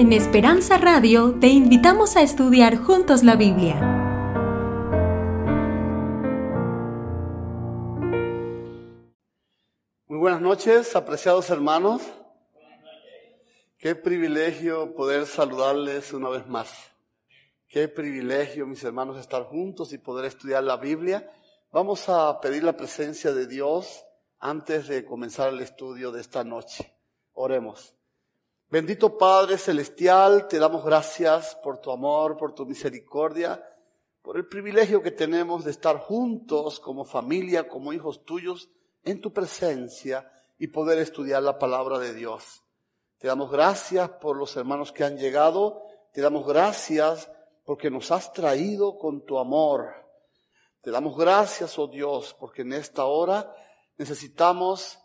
[0.00, 3.78] En Esperanza Radio te invitamos a estudiar juntos la Biblia.
[10.06, 12.00] Muy buenas noches, apreciados hermanos.
[13.76, 16.72] Qué privilegio poder saludarles una vez más.
[17.68, 21.30] Qué privilegio, mis hermanos, estar juntos y poder estudiar la Biblia.
[21.72, 24.02] Vamos a pedir la presencia de Dios
[24.38, 26.90] antes de comenzar el estudio de esta noche.
[27.34, 27.99] Oremos.
[28.70, 33.60] Bendito Padre Celestial, te damos gracias por tu amor, por tu misericordia,
[34.22, 38.70] por el privilegio que tenemos de estar juntos como familia, como hijos tuyos,
[39.02, 42.62] en tu presencia y poder estudiar la palabra de Dios.
[43.18, 47.28] Te damos gracias por los hermanos que han llegado, te damos gracias
[47.64, 49.92] porque nos has traído con tu amor.
[50.80, 53.52] Te damos gracias, oh Dios, porque en esta hora
[53.98, 54.96] necesitamos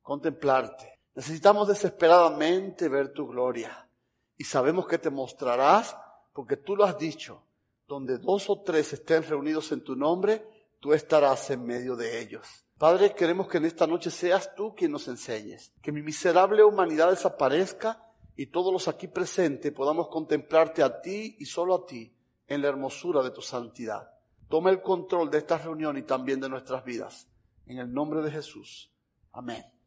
[0.00, 0.97] contemplarte.
[1.18, 3.90] Necesitamos desesperadamente ver tu gloria
[4.36, 5.96] y sabemos que te mostrarás
[6.32, 7.42] porque tú lo has dicho.
[7.88, 10.46] Donde dos o tres estén reunidos en tu nombre,
[10.78, 12.46] tú estarás en medio de ellos.
[12.78, 17.10] Padre, queremos que en esta noche seas tú quien nos enseñes, que mi miserable humanidad
[17.10, 18.00] desaparezca
[18.36, 22.14] y todos los aquí presentes podamos contemplarte a ti y solo a ti
[22.46, 24.08] en la hermosura de tu santidad.
[24.48, 27.26] Toma el control de esta reunión y también de nuestras vidas.
[27.66, 28.92] En el nombre de Jesús.
[29.32, 29.77] Amén.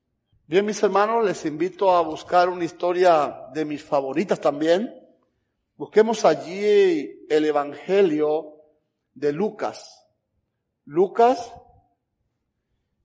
[0.51, 4.93] Bien, mis hermanos, les invito a buscar una historia de mis favoritas también.
[5.77, 8.57] Busquemos allí el Evangelio
[9.13, 10.05] de Lucas.
[10.83, 11.53] Lucas,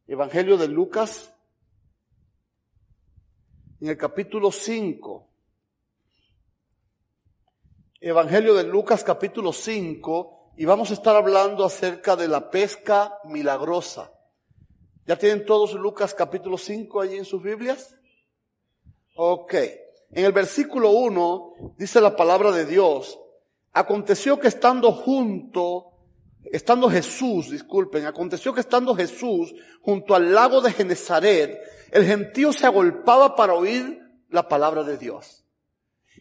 [0.09, 1.33] Evangelio de Lucas,
[3.81, 5.29] en el capítulo 5.
[8.01, 14.16] Evangelio de Lucas capítulo 5 y vamos a estar hablando acerca de la pesca milagrosa.
[15.07, 17.95] ¿Ya tienen todos Lucas capítulo 5 allí en sus Biblias?
[19.15, 19.55] Ok.
[20.11, 23.17] En el versículo 1 dice la palabra de Dios,
[23.73, 25.93] aconteció que estando junto,
[26.47, 31.57] estando Jesús, disculpen, aconteció que estando Jesús junto al lago de Genezaret,
[31.93, 34.01] el gentío se agolpaba para oír
[34.31, 35.45] la palabra de Dios.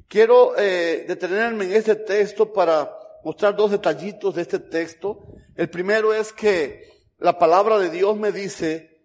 [0.07, 5.23] Quiero eh, detenerme en este texto para mostrar dos detallitos de este texto.
[5.55, 9.01] El primero es que la palabra de Dios me dice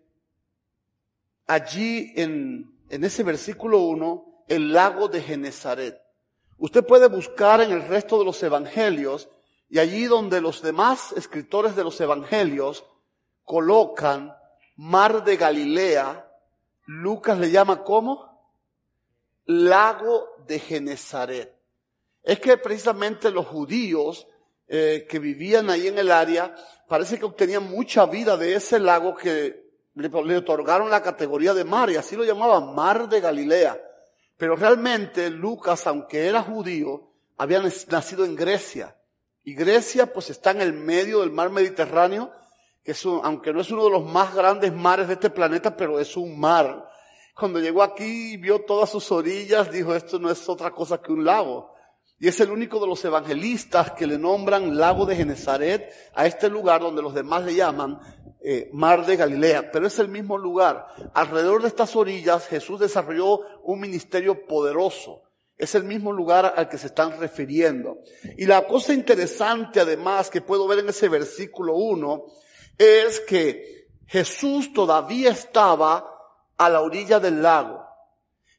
[1.47, 6.01] allí en, en ese versículo 1, el lago de Genezaret.
[6.59, 9.29] Usted puede buscar en el resto de los evangelios
[9.69, 12.85] y allí donde los demás escritores de los evangelios
[13.45, 14.35] colocan
[14.77, 16.27] mar de Galilea,
[16.87, 18.29] Lucas le llama ¿cómo?
[19.45, 21.57] Lago de Genezaret.
[22.23, 24.27] Es que precisamente los judíos
[24.73, 26.55] eh, que vivían ahí en el área,
[26.87, 31.91] parece que obtenían mucha vida de ese lago que le, otorgaron la categoría de mar
[31.91, 33.81] y así lo llamaban Mar de Galilea.
[34.37, 38.97] Pero realmente Lucas, aunque era judío, había nacido en Grecia.
[39.43, 42.31] Y Grecia pues está en el medio del mar Mediterráneo,
[42.85, 45.99] que es aunque no es uno de los más grandes mares de este planeta, pero
[45.99, 46.89] es un mar.
[47.35, 51.25] Cuando llegó aquí vio todas sus orillas, dijo, esto no es otra cosa que un
[51.25, 51.75] lago.
[52.23, 56.51] Y es el único de los evangelistas que le nombran lago de Genezaret a este
[56.51, 57.99] lugar donde los demás le llaman
[58.43, 59.71] eh, mar de Galilea.
[59.71, 60.87] Pero es el mismo lugar.
[61.15, 65.23] Alrededor de estas orillas Jesús desarrolló un ministerio poderoso.
[65.57, 68.01] Es el mismo lugar al que se están refiriendo.
[68.37, 72.25] Y la cosa interesante además que puedo ver en ese versículo 1
[72.77, 76.07] es que Jesús todavía estaba
[76.59, 77.83] a la orilla del lago.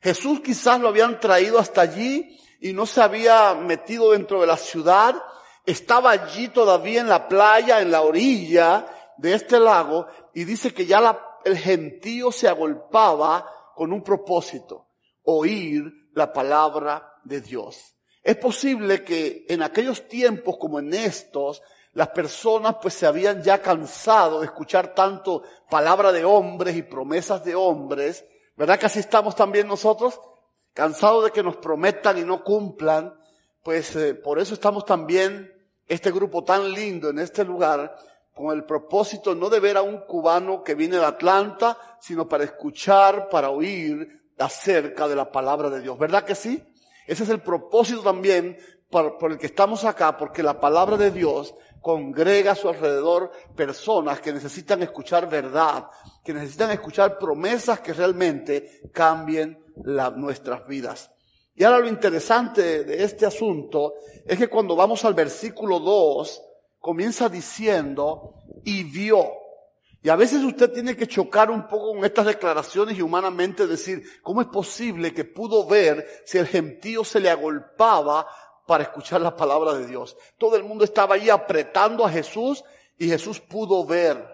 [0.01, 4.55] Jesús quizás lo habían traído hasta allí y no se había metido dentro de la
[4.55, 5.21] ciudad,
[5.65, 8.85] estaba allí todavía en la playa, en la orilla
[9.17, 14.89] de este lago, y dice que ya el gentío se agolpaba con un propósito,
[15.23, 17.95] oír la palabra de Dios.
[18.21, 21.63] Es posible que en aquellos tiempos como en estos,
[21.93, 27.43] las personas pues se habían ya cansado de escuchar tanto palabra de hombres y promesas
[27.43, 28.23] de hombres,
[28.55, 30.19] ¿verdad que así estamos también nosotros?
[30.73, 33.13] Cansado de que nos prometan y no cumplan,
[33.63, 35.51] pues eh, por eso estamos también,
[35.87, 37.95] este grupo tan lindo en este lugar,
[38.33, 42.45] con el propósito no de ver a un cubano que viene de Atlanta, sino para
[42.45, 45.97] escuchar, para oír acerca de la palabra de Dios.
[45.99, 46.63] ¿Verdad que sí?
[47.05, 48.57] Ese es el propósito también
[48.89, 53.31] por, por el que estamos acá, porque la palabra de Dios congrega a su alrededor
[53.55, 55.87] personas que necesitan escuchar verdad,
[56.23, 61.11] que necesitan escuchar promesas que realmente cambien nuestras vidas.
[61.55, 63.93] Y ahora lo interesante de este asunto
[64.25, 66.41] es que cuando vamos al versículo 2,
[66.79, 69.31] comienza diciendo, y vio.
[70.03, 74.03] Y a veces usted tiene que chocar un poco con estas declaraciones y humanamente decir,
[74.23, 78.27] ¿cómo es posible que pudo ver si el gentío se le agolpaba
[78.65, 80.17] para escuchar la palabra de Dios?
[80.39, 82.63] Todo el mundo estaba ahí apretando a Jesús
[82.97, 84.30] y Jesús pudo ver.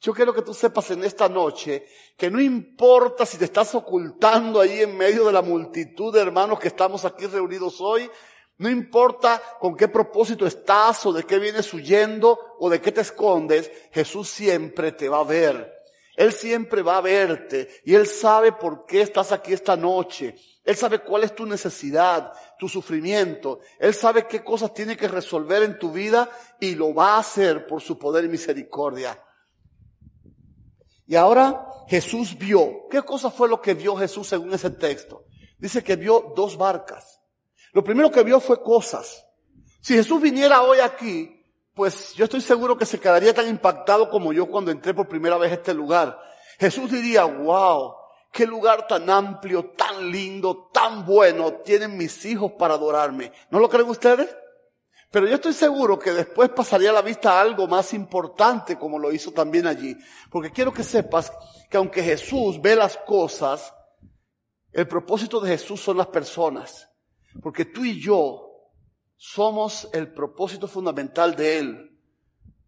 [0.00, 1.84] Yo quiero que tú sepas en esta noche
[2.16, 6.60] que no importa si te estás ocultando ahí en medio de la multitud de hermanos
[6.60, 8.08] que estamos aquí reunidos hoy,
[8.58, 13.00] no importa con qué propósito estás o de qué vienes huyendo o de qué te
[13.00, 15.78] escondes, Jesús siempre te va a ver.
[16.16, 20.34] Él siempre va a verte y Él sabe por qué estás aquí esta noche.
[20.64, 23.60] Él sabe cuál es tu necesidad, tu sufrimiento.
[23.78, 26.28] Él sabe qué cosas tiene que resolver en tu vida
[26.60, 29.22] y lo va a hacer por su poder y misericordia.
[31.08, 32.86] Y ahora Jesús vio.
[32.90, 35.24] ¿Qué cosa fue lo que vio Jesús según ese texto?
[35.58, 37.20] Dice que vio dos barcas.
[37.72, 39.24] Lo primero que vio fue cosas.
[39.80, 41.42] Si Jesús viniera hoy aquí,
[41.74, 45.38] pues yo estoy seguro que se quedaría tan impactado como yo cuando entré por primera
[45.38, 46.18] vez a este lugar.
[46.58, 47.94] Jesús diría, wow,
[48.30, 53.32] qué lugar tan amplio, tan lindo, tan bueno tienen mis hijos para adorarme.
[53.50, 54.28] ¿No lo creen ustedes?
[55.10, 59.32] Pero yo estoy seguro que después pasaría la vista algo más importante como lo hizo
[59.32, 59.96] también allí.
[60.30, 61.32] Porque quiero que sepas
[61.70, 63.74] que aunque Jesús ve las cosas,
[64.72, 66.90] el propósito de Jesús son las personas.
[67.42, 68.48] Porque tú y yo
[69.16, 71.98] somos el propósito fundamental de Él.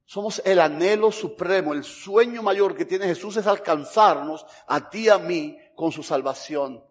[0.05, 5.09] Somos el anhelo supremo, el sueño mayor que tiene Jesús es alcanzarnos a ti y
[5.09, 6.83] a mí con su salvación.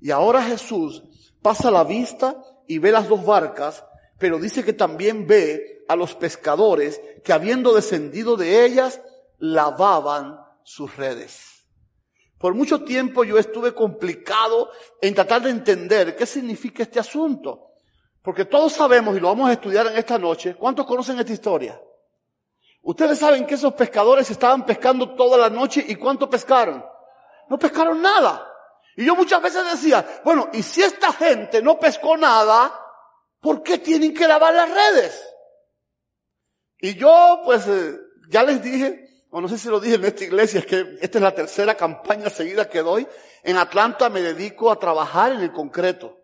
[0.00, 1.02] Y ahora Jesús
[1.42, 3.84] pasa la vista y ve las dos barcas,
[4.18, 9.00] pero dice que también ve a los pescadores que habiendo descendido de ellas,
[9.38, 11.64] lavaban sus redes.
[12.38, 14.70] Por mucho tiempo yo estuve complicado
[15.00, 17.62] en tratar de entender qué significa este asunto.
[18.22, 21.80] Porque todos sabemos, y lo vamos a estudiar en esta noche, ¿cuántos conocen esta historia?
[22.82, 26.84] Ustedes saben que esos pescadores estaban pescando toda la noche y ¿cuánto pescaron?
[27.48, 28.46] No pescaron nada.
[28.96, 32.72] Y yo muchas veces decía, bueno, y si esta gente no pescó nada,
[33.46, 35.24] ¿por qué tienen que lavar las redes?
[36.80, 37.96] Y yo, pues, eh,
[38.28, 41.18] ya les dije, o no sé si lo dije en esta iglesia, es que esta
[41.18, 43.06] es la tercera campaña seguida que doy.
[43.44, 46.18] En Atlanta me dedico a trabajar en el concreto.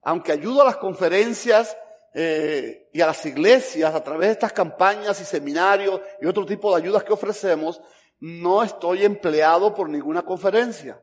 [0.00, 1.76] Aunque ayudo a las conferencias
[2.14, 6.74] eh, y a las iglesias a través de estas campañas y seminarios y otro tipo
[6.74, 7.82] de ayudas que ofrecemos,
[8.18, 11.02] no estoy empleado por ninguna conferencia.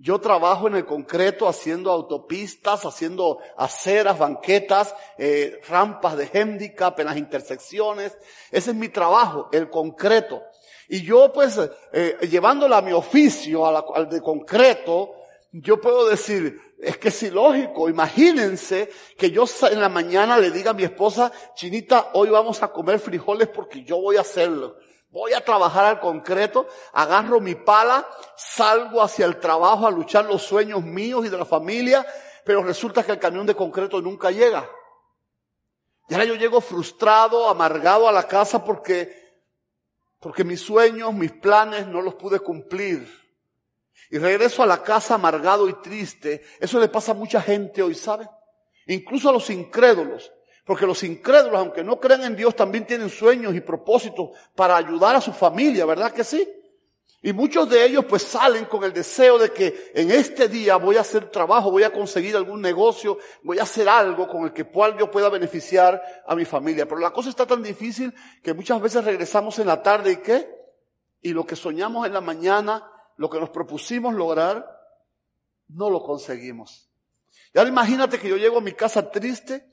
[0.00, 7.06] Yo trabajo en el concreto haciendo autopistas, haciendo aceras, banquetas, eh, rampas de handicap en
[7.06, 8.16] las intersecciones.
[8.52, 10.40] Ese es mi trabajo, el concreto.
[10.88, 11.58] Y yo pues,
[11.92, 15.14] eh, llevándola a mi oficio, al de concreto,
[15.50, 17.88] yo puedo decir, es que es ilógico.
[17.88, 22.68] Imagínense que yo en la mañana le diga a mi esposa, Chinita, hoy vamos a
[22.68, 24.76] comer frijoles porque yo voy a hacerlo.
[25.10, 28.06] Voy a trabajar al concreto, agarro mi pala,
[28.36, 32.06] salgo hacia el trabajo a luchar los sueños míos y de la familia,
[32.44, 34.68] pero resulta que el camión de concreto nunca llega.
[36.08, 39.42] Y ahora yo llego frustrado, amargado a la casa porque,
[40.20, 43.08] porque mis sueños, mis planes no los pude cumplir.
[44.10, 46.42] Y regreso a la casa amargado y triste.
[46.60, 48.28] Eso le pasa a mucha gente hoy, ¿sabe?
[48.86, 50.32] Incluso a los incrédulos.
[50.68, 55.16] Porque los incrédulos, aunque no crean en Dios, también tienen sueños y propósitos para ayudar
[55.16, 56.46] a su familia, ¿verdad que sí?
[57.22, 60.98] Y muchos de ellos pues salen con el deseo de que en este día voy
[60.98, 64.70] a hacer trabajo, voy a conseguir algún negocio, voy a hacer algo con el que
[64.98, 66.86] yo pueda beneficiar a mi familia.
[66.86, 70.50] Pero la cosa está tan difícil que muchas veces regresamos en la tarde y qué?
[71.22, 74.68] Y lo que soñamos en la mañana, lo que nos propusimos lograr,
[75.68, 76.90] no lo conseguimos.
[77.54, 79.66] Y ahora imagínate que yo llego a mi casa triste,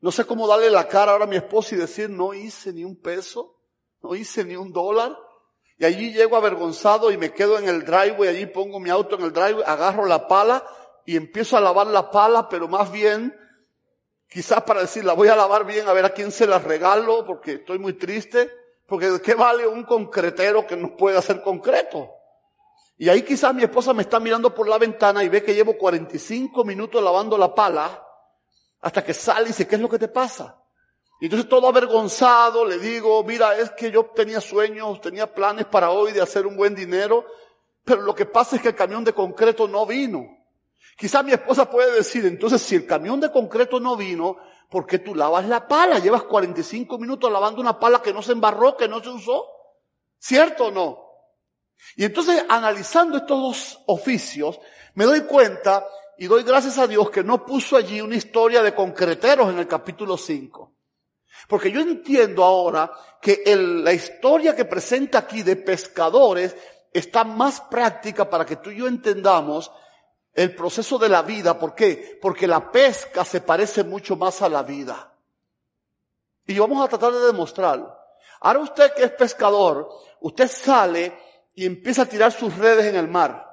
[0.00, 2.84] no sé cómo darle la cara ahora a mi esposa y decir, no hice ni
[2.84, 3.56] un peso,
[4.02, 5.16] no hice ni un dólar.
[5.78, 9.22] Y allí llego avergonzado y me quedo en el driveway, allí pongo mi auto en
[9.22, 10.64] el driveway, agarro la pala
[11.04, 13.34] y empiezo a lavar la pala, pero más bien,
[14.28, 17.24] quizás para decir, la voy a lavar bien, a ver a quién se la regalo,
[17.26, 18.50] porque estoy muy triste,
[18.86, 22.10] porque ¿de qué vale un concretero que no puede hacer concreto?
[22.98, 25.76] Y ahí quizás mi esposa me está mirando por la ventana y ve que llevo
[25.76, 28.05] 45 minutos lavando la pala,
[28.80, 30.62] hasta que sale y dice, ¿qué es lo que te pasa?
[31.20, 35.90] Y entonces todo avergonzado le digo, mira, es que yo tenía sueños, tenía planes para
[35.90, 37.24] hoy de hacer un buen dinero,
[37.84, 40.26] pero lo que pasa es que el camión de concreto no vino.
[40.96, 44.36] Quizá mi esposa puede decir, entonces si el camión de concreto no vino,
[44.70, 45.98] ¿por qué tú lavas la pala?
[45.98, 49.46] Llevas 45 minutos lavando una pala que no se embarró, que no se usó.
[50.18, 51.06] ¿Cierto o no?
[51.96, 54.58] Y entonces analizando estos dos oficios,
[54.94, 55.86] me doy cuenta
[56.18, 59.66] y doy gracias a Dios que no puso allí una historia de concreteros en el
[59.66, 60.72] capítulo 5.
[61.48, 66.56] Porque yo entiendo ahora que la historia que presenta aquí de pescadores
[66.92, 69.70] está más práctica para que tú y yo entendamos
[70.32, 71.58] el proceso de la vida.
[71.58, 72.18] ¿Por qué?
[72.20, 75.12] Porque la pesca se parece mucho más a la vida.
[76.46, 77.94] Y vamos a tratar de demostrarlo.
[78.40, 79.88] Ahora usted que es pescador,
[80.20, 81.18] usted sale
[81.54, 83.45] y empieza a tirar sus redes en el mar.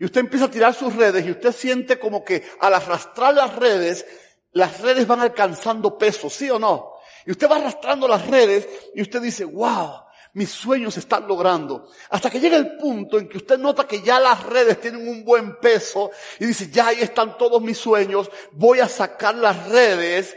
[0.00, 3.54] Y usted empieza a tirar sus redes y usted siente como que al arrastrar las
[3.54, 4.06] redes,
[4.52, 6.94] las redes van alcanzando peso, ¿sí o no?
[7.26, 10.00] Y usted va arrastrando las redes y usted dice, wow,
[10.32, 11.86] mis sueños se están logrando.
[12.08, 15.22] Hasta que llega el punto en que usted nota que ya las redes tienen un
[15.22, 20.34] buen peso y dice, ya ahí están todos mis sueños, voy a sacar las redes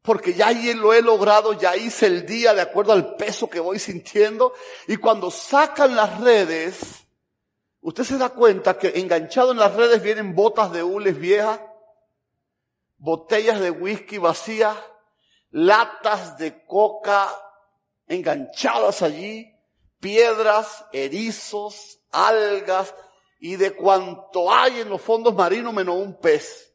[0.00, 3.60] porque ya ahí lo he logrado, ya hice el día de acuerdo al peso que
[3.60, 4.54] voy sintiendo.
[4.86, 7.04] Y cuando sacan las redes,
[7.88, 11.58] usted se da cuenta que enganchado en las redes vienen botas de hules viejas,
[12.98, 14.76] botellas de whisky vacías,
[15.50, 17.28] latas de coca
[18.06, 19.50] enganchadas allí,
[20.00, 22.94] piedras, erizos, algas
[23.40, 26.74] y de cuanto hay en los fondos marinos menos un pez.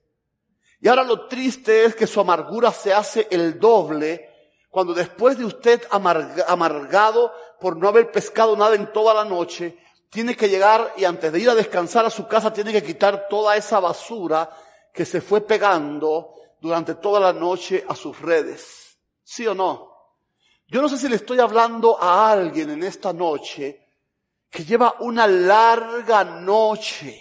[0.80, 4.30] Y ahora lo triste es que su amargura se hace el doble
[4.72, 9.78] cuando después de usted amargado por no haber pescado nada en toda la noche,
[10.14, 13.28] tiene que llegar y antes de ir a descansar a su casa tiene que quitar
[13.28, 14.48] toda esa basura
[14.94, 19.00] que se fue pegando durante toda la noche a sus redes.
[19.24, 19.92] ¿Sí o no?
[20.68, 23.90] Yo no sé si le estoy hablando a alguien en esta noche
[24.52, 27.20] que lleva una larga noche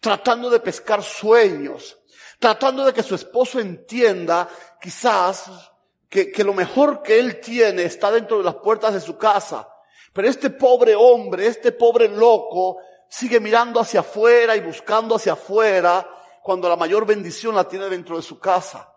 [0.00, 1.96] tratando de pescar sueños,
[2.40, 4.48] tratando de que su esposo entienda
[4.80, 5.70] quizás
[6.08, 9.69] que, que, lo mejor que él tiene está dentro de las puertas de su casa.
[10.12, 16.08] Pero este pobre hombre, este pobre loco, sigue mirando hacia afuera y buscando hacia afuera
[16.42, 18.88] cuando la mayor bendición la tiene dentro de su casa.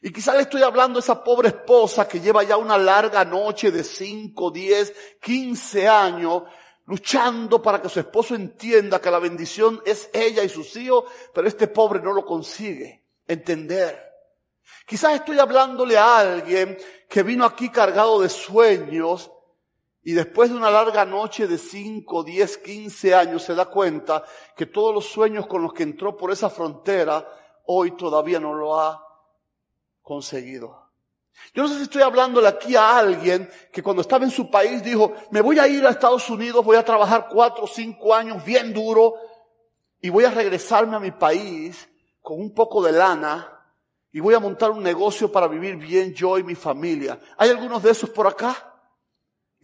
[0.00, 3.70] Y quizá le estoy hablando a esa pobre esposa que lleva ya una larga noche
[3.70, 6.42] de 5, 10, 15 años
[6.86, 11.48] luchando para que su esposo entienda que la bendición es ella y sus hijos, pero
[11.48, 13.98] este pobre no lo consigue entender.
[14.86, 16.76] Quizás estoy hablándole a alguien
[17.08, 19.30] que vino aquí cargado de sueños
[20.04, 24.22] y después de una larga noche de 5, 10, 15 años se da cuenta
[24.54, 27.26] que todos los sueños con los que entró por esa frontera
[27.66, 29.02] hoy todavía no lo ha
[30.02, 30.84] conseguido.
[31.54, 34.84] Yo no sé si estoy hablándole aquí a alguien que cuando estaba en su país
[34.84, 38.44] dijo, me voy a ir a Estados Unidos, voy a trabajar cuatro o cinco años
[38.44, 39.14] bien duro
[40.02, 41.88] y voy a regresarme a mi país
[42.20, 43.50] con un poco de lana
[44.12, 47.18] y voy a montar un negocio para vivir bien yo y mi familia.
[47.38, 48.73] ¿Hay algunos de esos por acá?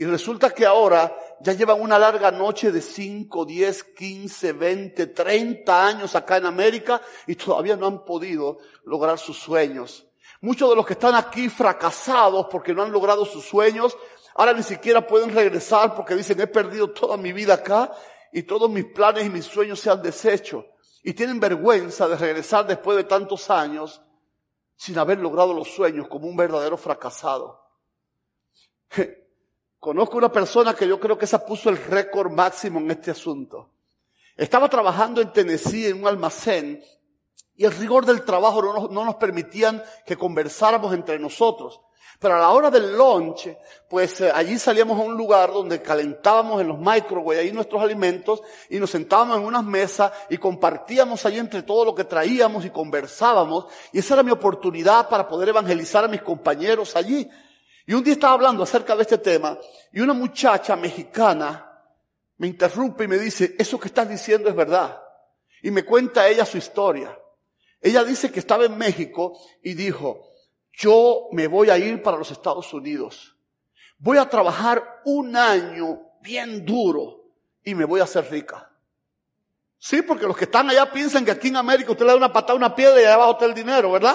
[0.00, 5.86] Y resulta que ahora ya llevan una larga noche de 5, 10, 15, 20, 30
[5.86, 10.06] años acá en América y todavía no han podido lograr sus sueños.
[10.40, 13.94] Muchos de los que están aquí fracasados porque no han logrado sus sueños,
[14.36, 17.92] ahora ni siquiera pueden regresar porque dicen, he perdido toda mi vida acá
[18.32, 20.64] y todos mis planes y mis sueños se han deshecho.
[21.02, 24.00] Y tienen vergüenza de regresar después de tantos años
[24.76, 27.60] sin haber logrado los sueños como un verdadero fracasado.
[29.80, 33.70] Conozco una persona que yo creo que esa puso el récord máximo en este asunto.
[34.36, 36.84] Estaba trabajando en Tennessee en un almacén
[37.56, 41.80] y el rigor del trabajo no nos, no permitían que conversáramos entre nosotros.
[42.18, 43.48] Pero a la hora del lunch,
[43.88, 48.42] pues eh, allí salíamos a un lugar donde calentábamos en los microwaves ahí nuestros alimentos
[48.68, 52.70] y nos sentábamos en unas mesas y compartíamos allí entre todo lo que traíamos y
[52.70, 53.64] conversábamos.
[53.92, 57.26] Y esa era mi oportunidad para poder evangelizar a mis compañeros allí.
[57.90, 59.58] Y un día estaba hablando acerca de este tema
[59.92, 61.76] y una muchacha mexicana
[62.36, 65.02] me interrumpe y me dice, eso que estás diciendo es verdad.
[65.60, 67.18] Y me cuenta ella su historia.
[67.80, 70.22] Ella dice que estaba en México y dijo,
[70.72, 73.36] yo me voy a ir para los Estados Unidos.
[73.98, 77.24] Voy a trabajar un año bien duro
[77.64, 78.70] y me voy a hacer rica.
[79.78, 82.32] Sí, porque los que están allá piensan que aquí en América usted le da una
[82.32, 84.14] patada a una piedra y allá abajo está el dinero, ¿verdad?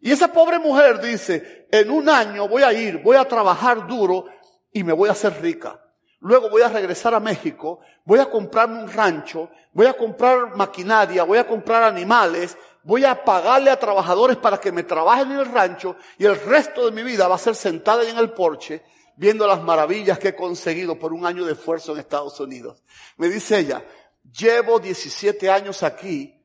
[0.00, 4.26] Y esa pobre mujer dice, en un año voy a ir, voy a trabajar duro
[4.72, 5.80] y me voy a hacer rica.
[6.20, 11.22] Luego voy a regresar a México, voy a comprarme un rancho, voy a comprar maquinaria,
[11.22, 15.52] voy a comprar animales, voy a pagarle a trabajadores para que me trabajen en el
[15.52, 18.82] rancho y el resto de mi vida va a ser sentada en el porche
[19.18, 22.82] viendo las maravillas que he conseguido por un año de esfuerzo en Estados Unidos.
[23.16, 23.84] Me dice ella,
[24.22, 26.40] llevo 17 años aquí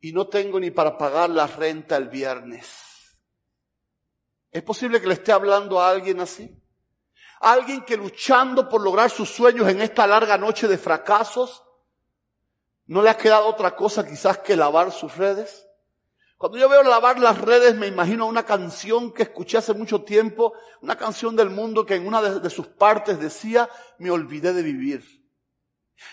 [0.00, 2.83] y no tengo ni para pagar la renta el viernes.
[4.54, 6.56] ¿Es posible que le esté hablando a alguien así?
[7.40, 11.64] Alguien que luchando por lograr sus sueños en esta larga noche de fracasos,
[12.86, 15.66] no le ha quedado otra cosa quizás que lavar sus redes.
[16.38, 20.52] Cuando yo veo lavar las redes me imagino una canción que escuché hace mucho tiempo,
[20.82, 23.68] una canción del mundo que en una de, sus partes decía,
[23.98, 25.23] me olvidé de vivir.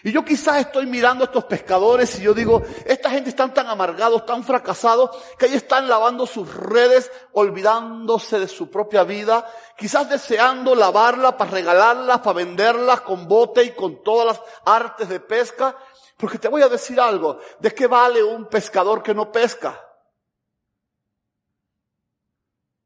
[0.03, 3.67] Y yo quizás estoy mirando a estos pescadores y yo digo, esta gente están tan
[3.67, 9.47] amargados, tan fracasados, que ahí están lavando sus redes, olvidándose de su propia vida,
[9.77, 15.19] quizás deseando lavarla para regalarlas, para venderlas con bote y con todas las artes de
[15.19, 15.75] pesca.
[16.17, 19.79] Porque te voy a decir algo, ¿de qué vale un pescador que no pesca?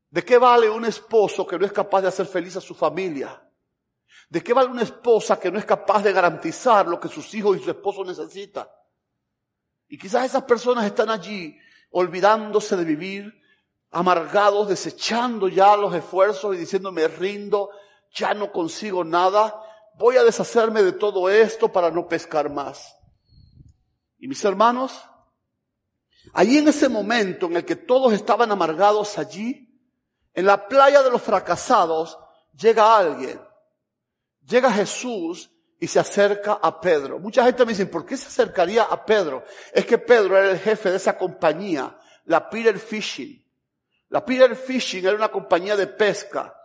[0.09, 3.44] ¿De qué vale un esposo que no es capaz de hacer feliz a su familia?
[4.29, 7.57] ¿De qué vale una esposa que no es capaz de garantizar lo que sus hijos
[7.57, 8.67] y su esposo necesitan?
[9.87, 11.57] Y quizás esas personas están allí
[11.91, 13.33] olvidándose de vivir,
[13.91, 17.69] amargados, desechando ya los esfuerzos y diciendo me rindo,
[18.13, 19.55] ya no consigo nada,
[19.97, 22.97] voy a deshacerme de todo esto para no pescar más.
[24.17, 25.07] Y mis hermanos,
[26.33, 29.71] allí en ese momento en el que todos estaban amargados allí,
[30.33, 32.17] en la playa de los fracasados,
[32.57, 33.39] llega alguien
[34.47, 35.49] llega Jesús
[35.79, 37.19] y se acerca a Pedro.
[37.19, 39.43] Mucha gente me dice, ¿por qué se acercaría a Pedro?
[39.73, 43.43] Es que Pedro era el jefe de esa compañía, la Peter Fishing.
[44.09, 46.55] La Peter Fishing era una compañía de pesca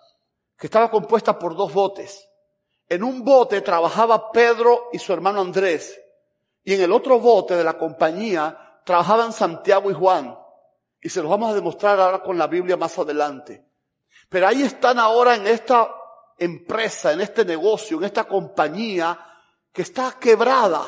[0.56, 2.28] que estaba compuesta por dos botes.
[2.88, 6.00] En un bote trabajaba Pedro y su hermano Andrés.
[6.62, 10.36] Y en el otro bote de la compañía trabajaban Santiago y Juan.
[11.00, 13.64] Y se los vamos a demostrar ahora con la Biblia más adelante.
[14.28, 15.88] Pero ahí están ahora en esta
[16.40, 19.18] empresa, en este negocio, en esta compañía
[19.72, 20.82] que está quebrada.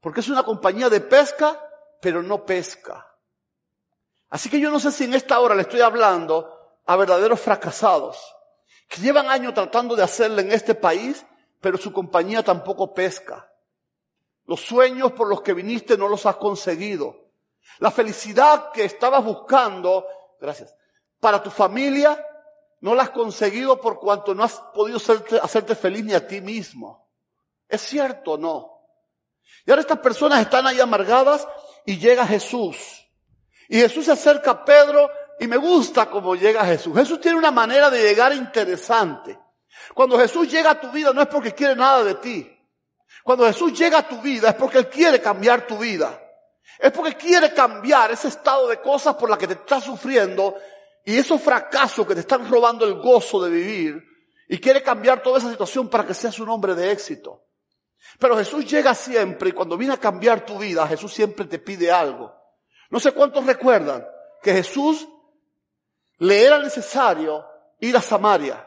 [0.00, 1.58] Porque es una compañía de pesca,
[2.00, 3.08] pero no pesca.
[4.28, 8.18] Así que yo no sé si en esta hora le estoy hablando a verdaderos fracasados,
[8.88, 11.24] que llevan años tratando de hacerle en este país,
[11.60, 13.50] pero su compañía tampoco pesca.
[14.46, 17.30] Los sueños por los que viniste no los has conseguido.
[17.78, 20.06] La felicidad que estabas buscando,
[20.38, 20.74] gracias,
[21.20, 22.22] para tu familia
[22.84, 27.08] no la has conseguido por cuanto no has podido hacerte, feliz ni a ti mismo.
[27.66, 28.78] ¿Es cierto o no?
[29.64, 31.48] Y ahora estas personas están ahí amargadas
[31.86, 32.76] y llega Jesús.
[33.70, 35.08] Y Jesús se acerca a Pedro
[35.40, 36.94] y me gusta cómo llega Jesús.
[36.94, 39.38] Jesús tiene una manera de llegar interesante.
[39.94, 42.54] Cuando Jesús llega a tu vida no es porque quiere nada de ti.
[43.22, 46.20] Cuando Jesús llega a tu vida es porque Él quiere cambiar tu vida.
[46.78, 50.54] Es porque quiere cambiar ese estado de cosas por la que te estás sufriendo
[51.04, 54.02] y esos fracasos que te están robando el gozo de vivir
[54.48, 57.44] y quiere cambiar toda esa situación para que seas un hombre de éxito.
[58.18, 61.90] Pero Jesús llega siempre y cuando viene a cambiar tu vida, Jesús siempre te pide
[61.90, 62.34] algo.
[62.90, 64.06] No sé cuántos recuerdan
[64.42, 65.08] que Jesús
[66.18, 67.44] le era necesario
[67.80, 68.66] ir a Samaria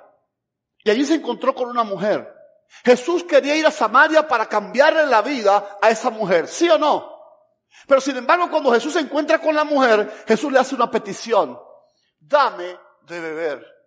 [0.84, 2.34] y allí se encontró con una mujer.
[2.84, 7.16] Jesús quería ir a Samaria para cambiarle la vida a esa mujer, ¿sí o no?
[7.88, 11.58] Pero sin embargo, cuando Jesús se encuentra con la mujer, Jesús le hace una petición
[12.28, 13.78] dame de beber.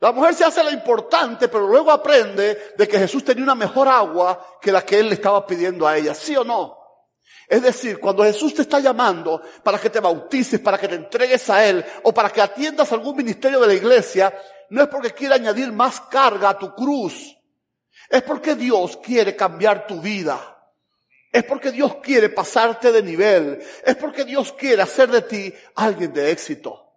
[0.00, 3.88] La mujer se hace la importante, pero luego aprende de que Jesús tenía una mejor
[3.88, 6.82] agua que la que él le estaba pidiendo a ella, ¿sí o no?
[7.48, 11.50] Es decir, cuando Jesús te está llamando para que te bautices, para que te entregues
[11.50, 14.32] a Él o para que atiendas algún ministerio de la iglesia,
[14.70, 17.36] no es porque quiere añadir más carga a tu cruz.
[18.08, 20.40] Es porque Dios quiere cambiar tu vida.
[21.30, 23.62] Es porque Dios quiere pasarte de nivel.
[23.84, 26.91] Es porque Dios quiere hacer de ti alguien de éxito.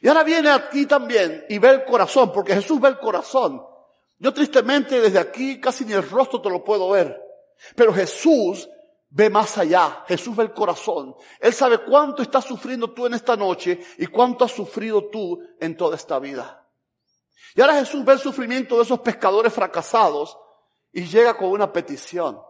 [0.00, 3.62] Y ahora viene aquí también y ve el corazón, porque Jesús ve el corazón.
[4.18, 7.20] Yo tristemente desde aquí casi ni el rostro te lo puedo ver.
[7.74, 8.68] Pero Jesús
[9.10, 10.04] ve más allá.
[10.06, 11.14] Jesús ve el corazón.
[11.40, 15.76] Él sabe cuánto estás sufriendo tú en esta noche y cuánto has sufrido tú en
[15.76, 16.66] toda esta vida.
[17.54, 20.38] Y ahora Jesús ve el sufrimiento de esos pescadores fracasados
[20.92, 22.40] y llega con una petición.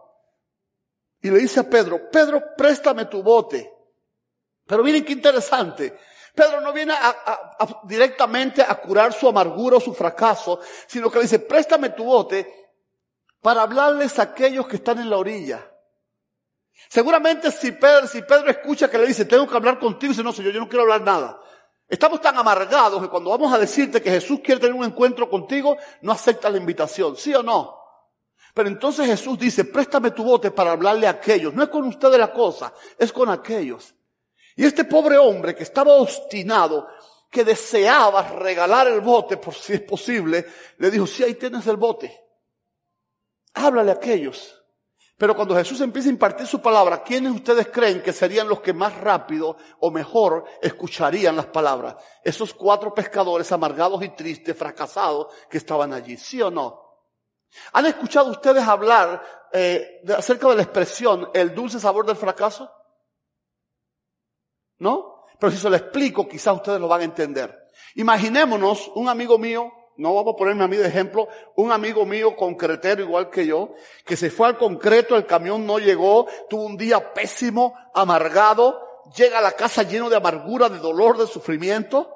[1.21, 3.71] Y le dice a Pedro, Pedro, préstame tu bote.
[4.65, 5.97] Pero miren qué interesante.
[6.35, 6.93] Pedro no viene
[7.83, 12.71] directamente a curar su amargura o su fracaso, sino que le dice, préstame tu bote
[13.41, 15.65] para hablarles a aquellos que están en la orilla.
[16.87, 20.31] Seguramente si Pedro, si Pedro escucha que le dice, tengo que hablar contigo, dice, no,
[20.31, 21.41] señor, yo no quiero hablar nada.
[21.87, 25.77] Estamos tan amargados que cuando vamos a decirte que Jesús quiere tener un encuentro contigo,
[26.01, 27.79] no acepta la invitación, ¿sí o no?
[28.53, 31.53] Pero entonces Jesús dice, préstame tu bote para hablarle a aquellos.
[31.53, 33.95] No es con ustedes la cosa, es con aquellos.
[34.59, 36.89] Y este pobre hombre que estaba obstinado,
[37.31, 40.45] que deseaba regalar el bote por si es posible,
[40.79, 42.25] le dijo, sí, ahí tienes el bote.
[43.53, 44.61] Háblale a aquellos.
[45.17, 48.73] Pero cuando Jesús empieza a impartir su palabra, ¿quiénes ustedes creen que serían los que
[48.73, 51.95] más rápido o mejor escucharían las palabras?
[52.21, 56.81] Esos cuatro pescadores amargados y tristes, fracasados, que estaban allí, ¿sí o no?
[57.71, 62.69] ¿Han escuchado ustedes hablar eh, acerca de la expresión el dulce sabor del fracaso?
[64.79, 65.19] ¿No?
[65.39, 67.67] pero si se lo explico, quizás ustedes lo van a entender.
[67.95, 72.35] Imaginémonos un amigo mío, no vamos a ponerme a mí de ejemplo, un amigo mío
[72.35, 73.73] concretero igual que yo,
[74.05, 78.81] que se fue al concreto, el camión no llegó, tuvo un día pésimo, amargado,
[79.15, 82.13] llega a la casa lleno de amargura, de dolor, de sufrimiento,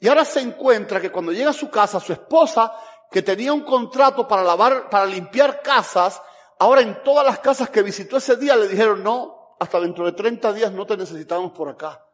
[0.00, 2.72] y ahora se encuentra que cuando llega a su casa, su esposa,
[3.10, 6.20] que tenía un contrato para lavar, para limpiar casas,
[6.58, 10.12] ahora en todas las casas que visitó ese día le dijeron, no, hasta dentro de
[10.12, 12.04] 30 días no te necesitamos por acá.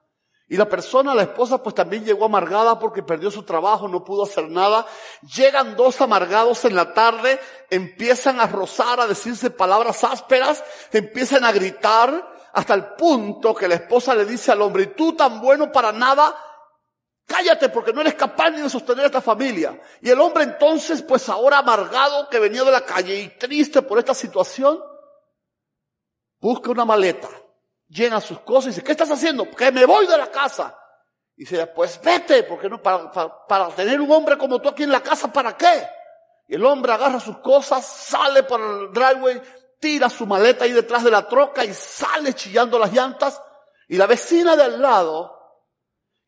[0.46, 4.24] Y la persona, la esposa, pues también llegó amargada porque perdió su trabajo, no pudo
[4.24, 4.87] hacer nada.
[5.35, 11.52] Llegan dos amargados en la tarde, empiezan a rozar, a decirse palabras ásperas, empiezan a
[11.52, 15.92] gritar, hasta el punto que la esposa le dice al hombre, tú tan bueno para
[15.92, 16.37] nada,
[17.26, 19.80] cállate porque no eres capaz ni de sostener esta familia.
[20.02, 23.98] Y el hombre entonces, pues ahora amargado que venía de la calle y triste por
[23.98, 24.78] esta situación,
[26.44, 27.30] busca una maleta,
[27.88, 29.50] llena sus cosas y dice, ¿qué estás haciendo?
[29.50, 30.78] Que me voy de la casa.
[31.35, 33.11] Y dice, pues vete, porque no, para,
[33.46, 35.88] para, tener un hombre como tú aquí en la casa, ¿para qué?
[36.48, 39.40] Y el hombre agarra sus cosas, sale por el driveway,
[39.80, 43.40] tira su maleta ahí detrás de la troca y sale chillando las llantas.
[43.88, 45.64] Y la vecina de al lado,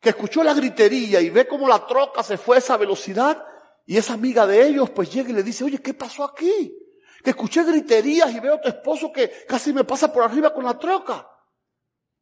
[0.01, 3.45] que escuchó la gritería y ve cómo la troca se fue a esa velocidad,
[3.85, 6.75] y esa amiga de ellos pues llega y le dice, oye, ¿qué pasó aquí?
[7.23, 10.63] Que escuché griterías y veo a tu esposo que casi me pasa por arriba con
[10.63, 11.29] la troca.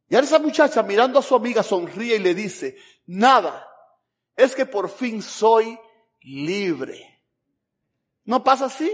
[0.08, 2.77] Y ahora esa muchacha mirando a su amiga sonríe y le dice,
[3.08, 3.67] nada,
[4.36, 5.77] es que por fin soy
[6.21, 7.23] libre.
[8.25, 8.91] ¿No pasa así?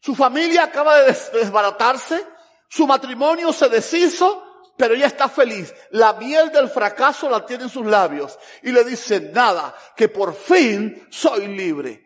[0.00, 2.26] Su familia acaba de desbaratarse,
[2.68, 4.44] su matrimonio se deshizo,
[4.76, 5.74] pero ella está feliz.
[5.90, 8.38] La miel del fracaso la tiene en sus labios.
[8.62, 12.03] Y le dice, nada, que por fin soy libre.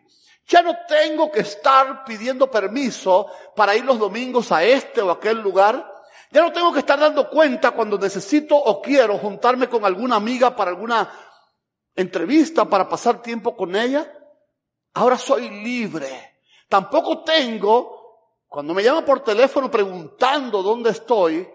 [0.49, 5.37] Ya no tengo que estar pidiendo permiso para ir los domingos a este o aquel
[5.37, 5.93] lugar.
[6.31, 10.55] Ya no tengo que estar dando cuenta cuando necesito o quiero juntarme con alguna amiga
[10.55, 11.07] para alguna
[11.95, 14.11] entrevista, para pasar tiempo con ella.
[14.95, 16.39] Ahora soy libre.
[16.67, 21.47] Tampoco tengo, cuando me llama por teléfono preguntando dónde estoy,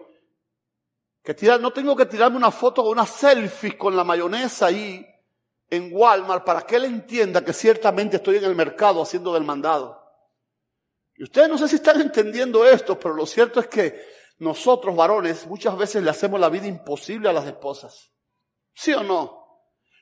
[1.21, 5.05] que tirar, no tengo que tirarme una foto o una selfie con la mayonesa ahí
[5.69, 10.01] en Walmart para que él entienda que ciertamente estoy en el mercado haciendo del mandado.
[11.15, 14.05] Y ustedes no sé si están entendiendo esto, pero lo cierto es que
[14.39, 18.11] nosotros varones muchas veces le hacemos la vida imposible a las esposas.
[18.73, 19.45] ¿Sí o no?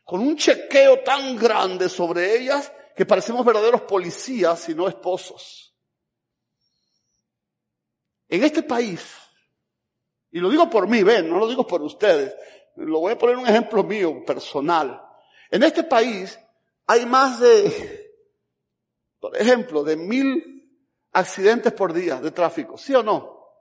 [0.04, 5.76] Con un chequeo tan grande sobre ellas que parecemos verdaderos policías y no esposos.
[8.28, 9.16] En este país,
[10.32, 12.36] y lo digo por mí, ven, no lo digo por ustedes,
[12.76, 15.03] lo voy a poner un ejemplo mío, personal.
[15.54, 16.40] En este país
[16.88, 18.12] hay más de,
[19.20, 20.68] por ejemplo, de mil
[21.12, 23.52] accidentes por día de tráfico, ¿sí o no?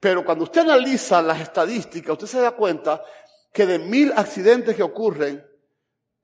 [0.00, 3.04] Pero cuando usted analiza las estadísticas, usted se da cuenta
[3.52, 5.48] que de mil accidentes que ocurren,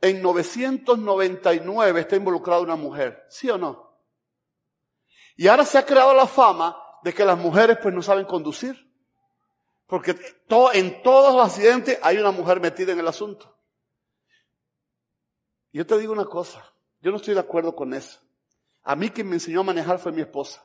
[0.01, 3.97] en 999 está involucrada una mujer, ¿sí o no?
[5.37, 8.93] Y ahora se ha creado la fama de que las mujeres pues no saben conducir.
[9.87, 10.17] Porque
[10.73, 13.54] en todos los accidentes hay una mujer metida en el asunto.
[15.75, 16.65] Yo te digo una cosa,
[17.01, 18.21] yo no estoy de acuerdo con eso.
[18.85, 20.65] A mí quien me enseñó a manejar fue mi esposa.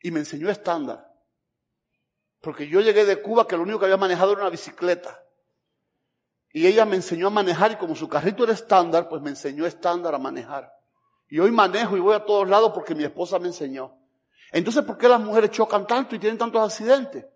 [0.00, 1.12] Y me enseñó estándar.
[2.40, 5.22] Porque yo llegué de Cuba que lo único que había manejado era una bicicleta.
[6.54, 9.66] Y ella me enseñó a manejar y como su carrito era estándar, pues me enseñó
[9.66, 10.72] estándar a manejar.
[11.28, 13.94] Y hoy manejo y voy a todos lados porque mi esposa me enseñó.
[14.52, 17.26] Entonces, ¿por qué las mujeres chocan tanto y tienen tantos accidentes?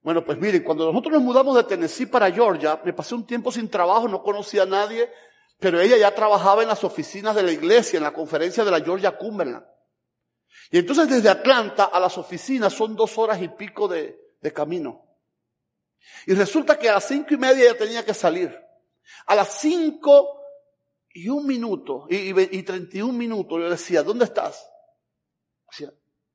[0.00, 3.52] Bueno, pues miren, cuando nosotros nos mudamos de Tennessee para Georgia, me pasé un tiempo
[3.52, 5.12] sin trabajo, no conocía a nadie,
[5.58, 8.80] pero ella ya trabajaba en las oficinas de la iglesia, en la conferencia de la
[8.80, 9.64] Georgia Cumberland.
[10.70, 14.22] Y entonces desde Atlanta a las oficinas son dos horas y pico de,
[14.54, 15.04] camino.
[16.24, 18.56] Y resulta que a las cinco y media ya tenía que salir.
[19.26, 20.40] A las cinco
[21.12, 24.70] y un minuto, y, treinta y un minutos, yo decía, ¿dónde estás?
[25.68, 25.92] Decía,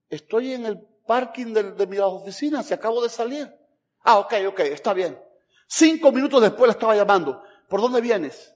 [0.10, 3.49] estoy en el parking de, de mi oficina, se acabo de salir.
[4.03, 5.17] Ah, ok, ok, está bien.
[5.67, 7.41] Cinco minutos después la estaba llamando.
[7.69, 8.53] ¿Por dónde vienes?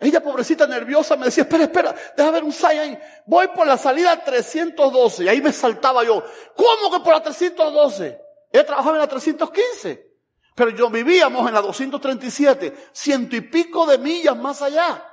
[0.00, 2.98] Ella, pobrecita, nerviosa, me decía, espera, espera, deja ver un sign ahí.
[3.26, 5.24] Voy por la salida 312.
[5.24, 6.22] Y ahí me saltaba yo.
[6.54, 8.20] ¿Cómo que por la 312?
[8.52, 10.08] Ella trabajaba en la 315.
[10.54, 15.04] Pero yo vivíamos en la 237, ciento y pico de millas más allá.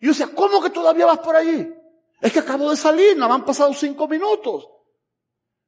[0.00, 1.72] Y yo decía, ¿cómo que todavía vas por allí?
[2.20, 4.66] Es que acabo de salir, nada más han pasado cinco minutos.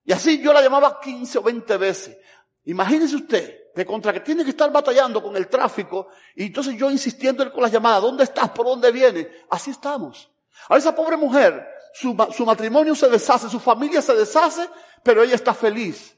[0.04, 2.16] Y así yo la llamaba 15 o 20 veces.
[2.64, 6.90] Imagínese usted, que contra que tiene que estar batallando con el tráfico, y entonces yo
[6.90, 8.50] insistiendo con las llamadas, ¿dónde estás?
[8.50, 9.28] ¿Por dónde vienes?
[9.48, 10.28] Así estamos.
[10.68, 14.68] Ahora esa pobre mujer, su, su matrimonio se deshace, su familia se deshace,
[15.04, 16.16] pero ella está feliz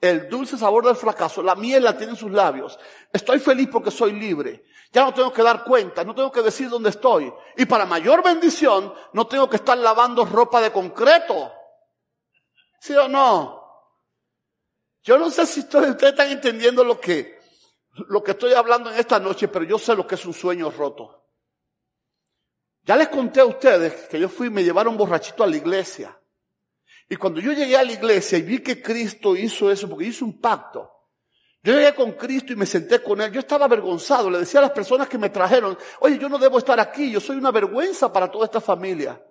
[0.00, 2.78] el dulce sabor del fracaso, la miel la tiene en sus labios.
[3.12, 4.64] Estoy feliz porque soy libre.
[4.92, 7.32] Ya no tengo que dar cuenta, no tengo que decir dónde estoy.
[7.56, 11.52] Y para mayor bendición, no tengo que estar lavando ropa de concreto.
[12.80, 13.59] ¿Sí o no?
[15.02, 17.38] Yo no sé si ustedes, están entendiendo lo que,
[18.08, 20.70] lo que estoy hablando en esta noche, pero yo sé lo que es un sueño
[20.70, 21.24] roto.
[22.82, 26.18] Ya les conté a ustedes que yo fui y me llevaron borrachito a la iglesia.
[27.08, 30.24] Y cuando yo llegué a la iglesia y vi que Cristo hizo eso, porque hizo
[30.24, 30.90] un pacto,
[31.62, 33.32] yo llegué con Cristo y me senté con Él.
[33.32, 34.30] Yo estaba avergonzado.
[34.30, 37.10] Le decía a las personas que me trajeron, oye, yo no debo estar aquí.
[37.10, 39.22] Yo soy una vergüenza para toda esta familia.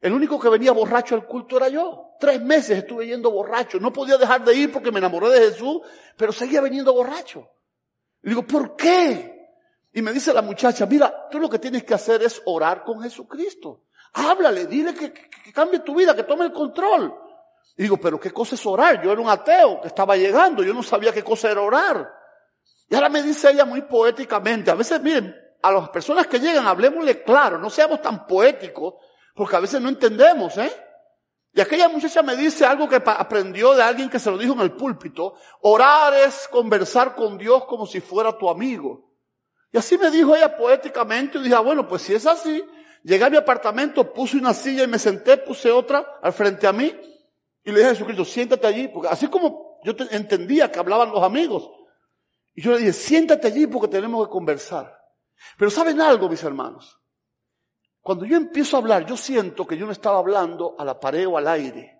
[0.00, 2.14] El único que venía borracho al culto era yo.
[2.20, 3.80] Tres meses estuve yendo borracho.
[3.80, 5.80] No podía dejar de ir porque me enamoré de Jesús,
[6.16, 7.48] pero seguía veniendo borracho.
[8.22, 9.38] Le digo, ¿por qué?
[9.92, 13.00] Y me dice la muchacha, mira, tú lo que tienes que hacer es orar con
[13.02, 13.84] Jesucristo.
[14.12, 15.12] Háblale, dile que,
[15.52, 17.14] cambie tu vida, que tome el control.
[17.76, 19.02] Y digo, pero ¿qué cosa es orar?
[19.02, 22.12] Yo era un ateo que estaba llegando, yo no sabía qué cosa era orar.
[22.88, 26.66] Y ahora me dice ella muy poéticamente, a veces miren, a las personas que llegan,
[26.66, 28.94] hablemosle claro, no seamos tan poéticos,
[29.38, 30.72] porque a veces no entendemos, ¿eh?
[31.52, 34.60] Y aquella muchacha me dice algo que aprendió de alguien que se lo dijo en
[34.62, 39.14] el púlpito, orar es conversar con Dios como si fuera tu amigo.
[39.70, 42.64] Y así me dijo ella poéticamente y dije, ah, bueno, pues si es así,
[43.04, 46.72] llegué a mi apartamento, puse una silla y me senté, puse otra al frente a
[46.72, 46.92] mí
[47.62, 51.22] y le dije a Jesucristo, siéntate allí, porque así como yo entendía que hablaban los
[51.22, 51.70] amigos.
[52.56, 55.00] Y yo le dije, siéntate allí porque tenemos que conversar.
[55.56, 56.98] Pero ¿saben algo, mis hermanos?
[58.00, 61.26] Cuando yo empiezo a hablar, yo siento que yo no estaba hablando a la pared
[61.26, 61.98] o al aire.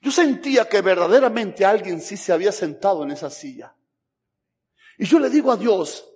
[0.00, 3.74] Yo sentía que verdaderamente alguien sí se había sentado en esa silla.
[4.98, 6.08] Y yo le digo a Dios,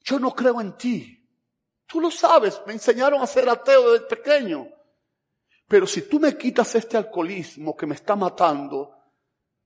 [0.00, 1.20] yo no creo en ti.
[1.86, 4.68] Tú lo sabes, me enseñaron a ser ateo desde pequeño.
[5.66, 8.96] Pero si tú me quitas este alcoholismo que me está matando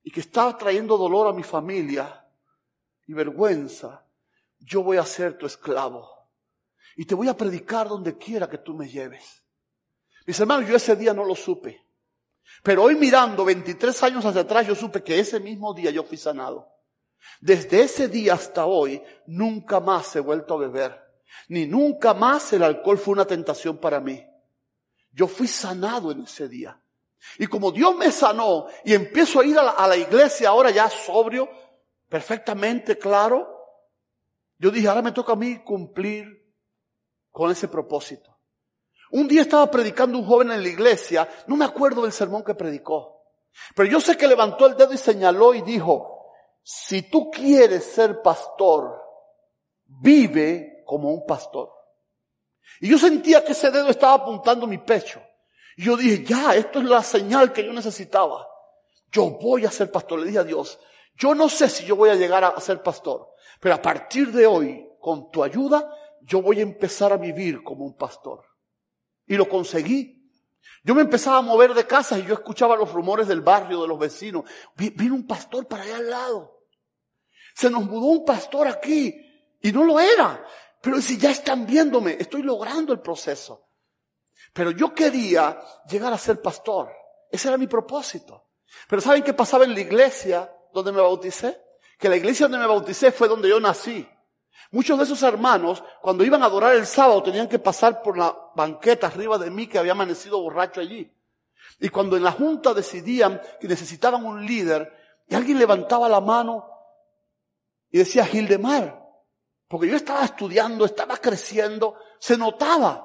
[0.03, 2.25] y que está trayendo dolor a mi familia
[3.07, 4.07] y vergüenza,
[4.59, 6.18] yo voy a ser tu esclavo.
[6.99, 9.45] Y te voy a predicar donde quiera que tú me lleves.
[10.27, 11.87] Mis hermanos, yo ese día no lo supe.
[12.65, 16.17] Pero hoy mirando 23 años hacia atrás, yo supe que ese mismo día yo fui
[16.17, 16.69] sanado.
[17.41, 21.01] Desde ese día hasta hoy, nunca más he vuelto a beber,
[21.47, 24.21] ni nunca más el alcohol fue una tentación para mí.
[25.13, 26.83] Yo fui sanado en ese día.
[27.39, 31.49] Y como Dios me sanó y empiezo a ir a la, iglesia ahora ya sobrio,
[32.09, 33.55] perfectamente claro,
[34.59, 36.38] yo dije, ahora me toca a mí cumplir
[37.31, 38.37] con ese propósito.
[39.11, 42.55] Un día estaba predicando un joven en la iglesia, no me acuerdo del sermón que
[42.55, 43.23] predicó,
[43.75, 48.21] pero yo sé que levantó el dedo y señaló y dijo, si tú quieres ser
[48.21, 49.03] pastor,
[49.87, 51.73] vive como un pastor.
[52.81, 55.23] Y yo sentía que ese dedo estaba apuntando mi pecho.
[55.77, 58.47] Y yo dije, ya, esto es la señal que yo necesitaba.
[59.11, 60.19] Yo voy a ser pastor.
[60.19, 60.79] Le dije a Dios,
[61.17, 64.47] yo no sé si yo voy a llegar a ser pastor, pero a partir de
[64.47, 68.45] hoy, con tu ayuda, yo voy a empezar a vivir como un pastor.
[69.27, 70.19] Y lo conseguí.
[70.83, 73.89] Yo me empezaba a mover de casa y yo escuchaba los rumores del barrio, de
[73.89, 74.45] los vecinos.
[74.77, 76.65] Vino un pastor para allá al lado.
[77.55, 79.15] Se nos mudó un pastor aquí
[79.61, 80.45] y no lo era.
[80.81, 83.69] Pero si ya están viéndome, estoy logrando el proceso.
[84.53, 86.91] Pero yo quería llegar a ser pastor.
[87.31, 88.49] Ese era mi propósito.
[88.89, 91.61] Pero ¿saben qué pasaba en la iglesia donde me bauticé?
[91.99, 94.09] Que la iglesia donde me bauticé fue donde yo nací.
[94.71, 98.37] Muchos de esos hermanos, cuando iban a adorar el sábado, tenían que pasar por la
[98.55, 101.11] banqueta arriba de mí que había amanecido borracho allí.
[101.81, 104.93] Y cuando en la junta decidían que necesitaban un líder
[105.29, 106.69] y alguien levantaba la mano,
[107.91, 109.03] y decía Gildemar,
[109.67, 113.05] porque yo estaba estudiando, estaba creciendo, se notaba.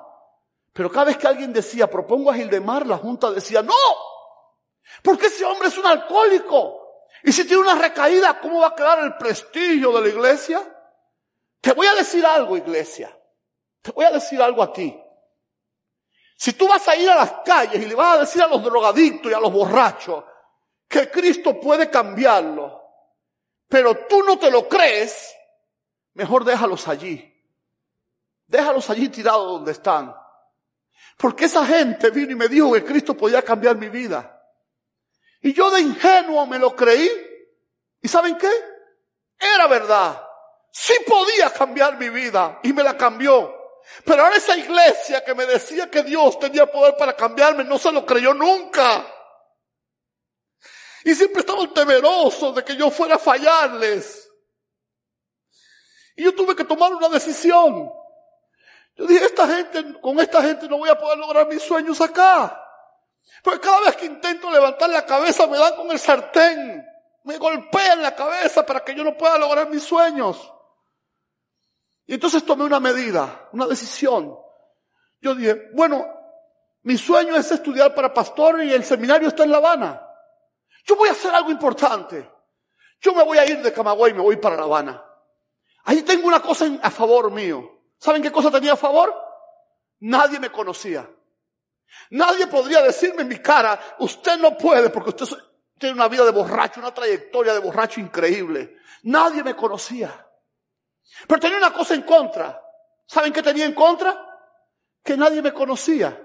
[0.73, 3.73] Pero cada vez que alguien decía, propongo a Gildemar, la junta decía, no,
[5.01, 6.79] porque ese hombre es un alcohólico.
[7.23, 10.72] Y si tiene una recaída, ¿cómo va a quedar el prestigio de la iglesia?
[11.63, 13.17] Te voy a decir algo, iglesia.
[13.81, 15.01] Te voy a decir algo a ti.
[16.35, 18.61] Si tú vas a ir a las calles y le vas a decir a los
[18.61, 20.25] drogadictos y a los borrachos
[20.89, 22.83] que Cristo puede cambiarlo,
[23.69, 25.33] pero tú no te lo crees,
[26.15, 27.33] mejor déjalos allí.
[28.45, 30.13] Déjalos allí tirados donde están.
[31.15, 34.37] Porque esa gente vino y me dijo que Cristo podía cambiar mi vida.
[35.39, 37.09] Y yo de ingenuo me lo creí.
[38.01, 38.51] ¿Y saben qué?
[39.39, 40.22] Era verdad.
[40.75, 43.55] Sí podía cambiar mi vida y me la cambió.
[44.03, 47.91] Pero ahora esa iglesia que me decía que Dios tenía poder para cambiarme no se
[47.91, 49.05] lo creyó nunca.
[51.03, 54.27] Y siempre estaban temerosos de que yo fuera a fallarles.
[56.15, 57.93] Y yo tuve que tomar una decisión.
[58.95, 62.59] Yo dije, esta gente, con esta gente no voy a poder lograr mis sueños acá.
[63.43, 66.83] Porque cada vez que intento levantar la cabeza me dan con el sartén.
[67.25, 70.52] Me golpean la cabeza para que yo no pueda lograr mis sueños.
[72.05, 74.37] Y entonces tomé una medida, una decisión.
[75.21, 76.05] Yo dije, bueno,
[76.83, 80.05] mi sueño es estudiar para pastor y el seminario está en La Habana.
[80.85, 82.29] Yo voy a hacer algo importante.
[82.99, 85.03] Yo me voy a ir de Camagüey y me voy para La Habana.
[85.85, 87.83] Ahí tengo una cosa a favor mío.
[87.97, 89.13] ¿Saben qué cosa tenía a favor?
[89.99, 91.09] Nadie me conocía.
[92.09, 95.37] Nadie podría decirme en mi cara, usted no puede porque usted
[95.77, 98.77] tiene una vida de borracho, una trayectoria de borracho increíble.
[99.03, 100.22] Nadie me conocía.
[101.27, 102.61] Pero tenía una cosa en contra.
[103.05, 104.17] ¿Saben qué tenía en contra?
[105.03, 106.19] Que nadie me conocía.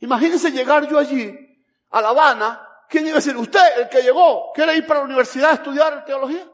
[0.00, 1.34] Imagínense llegar yo allí,
[1.90, 3.36] a La Habana, ¿quién iba a decir?
[3.36, 6.50] ¿Usted, el que llegó, quiere ir para la universidad a estudiar teología?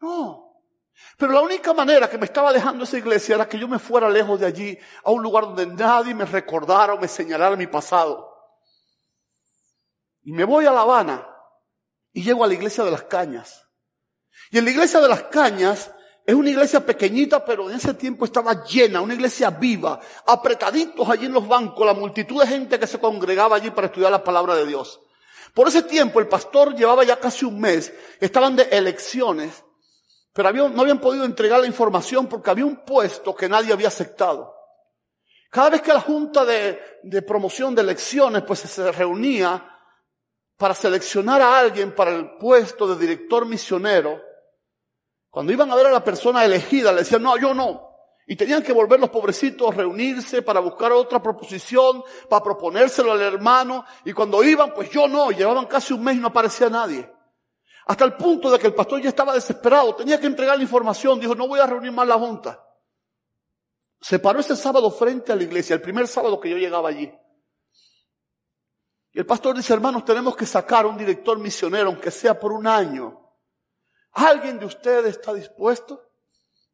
[0.00, 0.62] No.
[1.18, 4.08] Pero la única manera que me estaba dejando esa iglesia era que yo me fuera
[4.08, 8.32] lejos de allí, a un lugar donde nadie me recordara o me señalara mi pasado.
[10.22, 11.28] Y me voy a La Habana
[12.12, 13.68] y llego a la iglesia de las cañas.
[14.50, 15.93] Y en la iglesia de las cañas
[16.26, 21.26] es una iglesia pequeñita, pero en ese tiempo estaba llena, una iglesia viva, apretaditos allí
[21.26, 24.54] en los bancos, la multitud de gente que se congregaba allí para estudiar la palabra
[24.54, 25.00] de Dios.
[25.52, 29.64] Por ese tiempo el pastor llevaba ya casi un mes, estaban de elecciones,
[30.32, 34.54] pero no habían podido entregar la información porque había un puesto que nadie había aceptado.
[35.50, 39.62] Cada vez que la junta de, de promoción de elecciones pues se reunía
[40.56, 44.20] para seleccionar a alguien para el puesto de director misionero,
[45.34, 47.90] cuando iban a ver a la persona elegida, le decían, no, yo no.
[48.24, 53.20] Y tenían que volver los pobrecitos a reunirse para buscar otra proposición, para proponérselo al
[53.20, 53.84] hermano.
[54.04, 55.32] Y cuando iban, pues yo no.
[55.32, 57.10] Llevaban casi un mes y no aparecía nadie.
[57.86, 59.96] Hasta el punto de que el pastor ya estaba desesperado.
[59.96, 61.18] Tenía que entregar la información.
[61.18, 62.64] Dijo, no voy a reunir más la junta.
[64.00, 67.12] Se paró ese sábado frente a la iglesia, el primer sábado que yo llegaba allí.
[69.12, 72.68] Y el pastor dice, hermanos, tenemos que sacar un director misionero, aunque sea por un
[72.68, 73.23] año.
[74.14, 76.10] ¿Alguien de ustedes está dispuesto?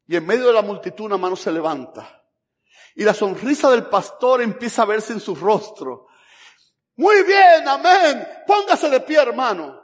[0.07, 2.23] Y en medio de la multitud una mano se levanta.
[2.95, 6.07] Y la sonrisa del pastor empieza a verse en su rostro.
[6.97, 8.27] Muy bien, amén.
[8.45, 9.81] Póngase de pie, hermano.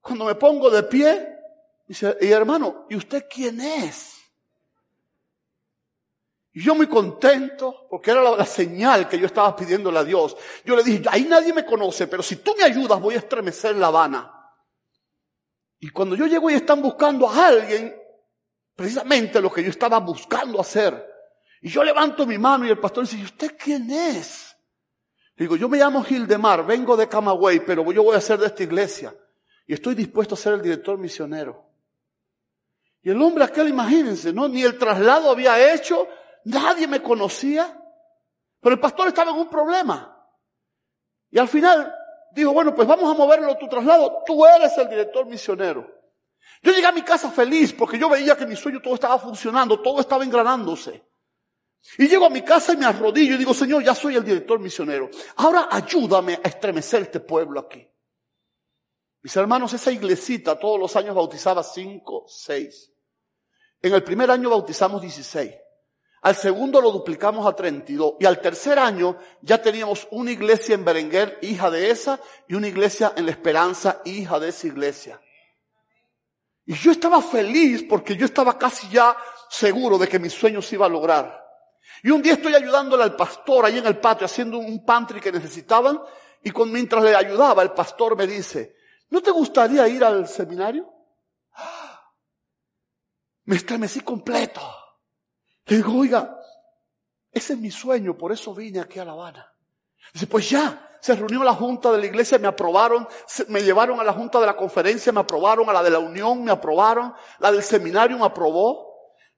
[0.00, 1.38] Cuando me pongo de pie,
[1.86, 4.14] dice, y hermano, ¿y usted quién es?
[6.54, 10.36] Y yo muy contento, porque era la, la, señal que yo estaba pidiéndole a Dios.
[10.64, 13.76] Yo le dije, ahí nadie me conoce, pero si tú me ayudas voy a estremecer
[13.76, 14.35] La Habana.
[15.86, 17.94] Y cuando yo llego y están buscando a alguien,
[18.74, 21.08] precisamente lo que yo estaba buscando hacer,
[21.62, 24.56] y yo levanto mi mano y el pastor dice, ¿y usted quién es?
[25.36, 28.64] Digo, yo me llamo Gildemar, vengo de Camagüey, pero yo voy a ser de esta
[28.64, 29.14] iglesia.
[29.64, 31.70] Y estoy dispuesto a ser el director misionero.
[33.00, 34.48] Y el hombre aquel, imagínense, ¿no?
[34.48, 36.08] Ni el traslado había hecho,
[36.46, 37.80] nadie me conocía.
[38.58, 40.20] Pero el pastor estaba en un problema.
[41.30, 41.94] Y al final
[42.40, 45.86] dijo, bueno, pues vamos a moverlo tu traslado, tú eres el director misionero.
[46.62, 49.80] Yo llegué a mi casa feliz porque yo veía que mi sueño todo estaba funcionando,
[49.80, 51.04] todo estaba engranándose.
[51.98, 54.58] Y llego a mi casa y me arrodillo y digo, Señor, ya soy el director
[54.58, 55.08] misionero.
[55.36, 57.86] Ahora ayúdame a estremecer este pueblo aquí.
[59.22, 62.92] Mis hermanos, esa iglesita todos los años bautizaba cinco, seis.
[63.80, 65.54] En el primer año bautizamos dieciséis.
[66.26, 68.14] Al segundo lo duplicamos a 32.
[68.18, 72.66] Y al tercer año ya teníamos una iglesia en Berenguer, hija de esa, y una
[72.66, 75.22] iglesia en La Esperanza, hija de esa iglesia.
[76.64, 79.16] Y yo estaba feliz porque yo estaba casi ya
[79.48, 81.44] seguro de que mi sueño se iba a lograr.
[82.02, 85.30] Y un día estoy ayudándole al pastor ahí en el patio haciendo un pantry que
[85.30, 86.00] necesitaban
[86.42, 88.74] y con, mientras le ayudaba el pastor me dice,
[89.10, 90.92] ¿no te gustaría ir al seminario?
[93.44, 94.85] Me estremecí completo.
[95.66, 96.40] Le digo, oiga,
[97.32, 99.52] ese es mi sueño, por eso vine aquí a La Habana.
[100.12, 103.06] Dice, pues ya, se reunió la junta de la iglesia, me aprobaron,
[103.48, 106.44] me llevaron a la junta de la conferencia, me aprobaron, a la de la unión
[106.44, 108.86] me aprobaron, la del seminario me aprobó.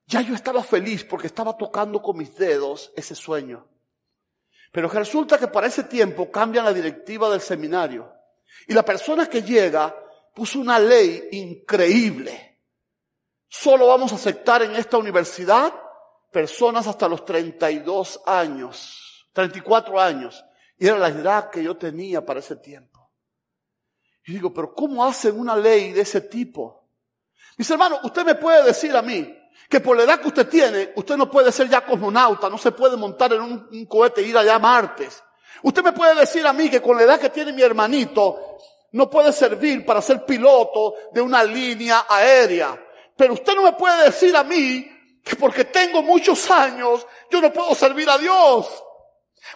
[0.06, 3.66] Ya yo estaba feliz porque estaba tocando con mis dedos ese sueño.
[4.70, 8.12] Pero resulta que para ese tiempo cambian la directiva del seminario.
[8.66, 9.94] Y la persona que llega
[10.34, 12.60] puso una ley increíble.
[13.48, 15.74] Solo vamos a aceptar en esta universidad
[16.30, 20.44] personas hasta los 32 años, 34 años.
[20.78, 23.10] Y era la edad que yo tenía para ese tiempo.
[24.26, 26.88] Y digo, pero ¿cómo hacen una ley de ese tipo?
[27.56, 29.34] Mis hermanos, usted me puede decir a mí
[29.68, 32.72] que por la edad que usted tiene, usted no puede ser ya cosmonauta, no se
[32.72, 35.22] puede montar en un, cohete e ir allá a Martes.
[35.62, 38.58] Usted me puede decir a mí que con la edad que tiene mi hermanito,
[38.92, 42.78] no puede servir para ser piloto de una línea aérea.
[43.16, 44.88] Pero usted no me puede decir a mí
[45.28, 48.84] que porque tengo muchos años, yo no puedo servir a Dios.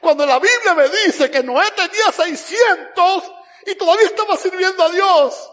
[0.00, 3.32] Cuando la Biblia me dice que Noé tenía 600
[3.66, 5.50] y todavía estaba sirviendo a Dios.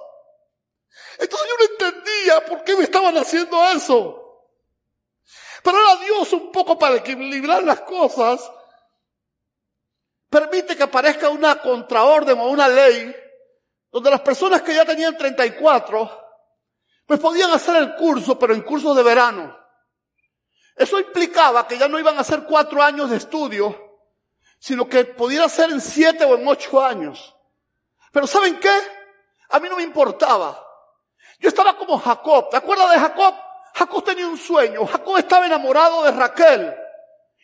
[1.17, 4.49] Entonces yo no entendía por qué me estaban haciendo eso.
[5.63, 8.49] Pero ahora Dios un poco para equilibrar las cosas,
[10.29, 13.15] permite que aparezca una contraorden o una ley
[13.91, 16.27] donde las personas que ya tenían 34,
[17.05, 19.58] pues podían hacer el curso, pero en cursos de verano.
[20.79, 23.99] Eso implicaba que ya no iban a hacer cuatro años de estudio,
[24.57, 27.35] sino que pudiera ser en siete o en ocho años.
[28.13, 28.71] Pero ¿saben qué?
[29.49, 30.57] A mí no me importaba.
[31.37, 32.49] Yo estaba como Jacob.
[32.49, 33.35] ¿Te acuerdas de Jacob?
[33.73, 34.85] Jacob tenía un sueño.
[34.85, 36.73] Jacob estaba enamorado de Raquel.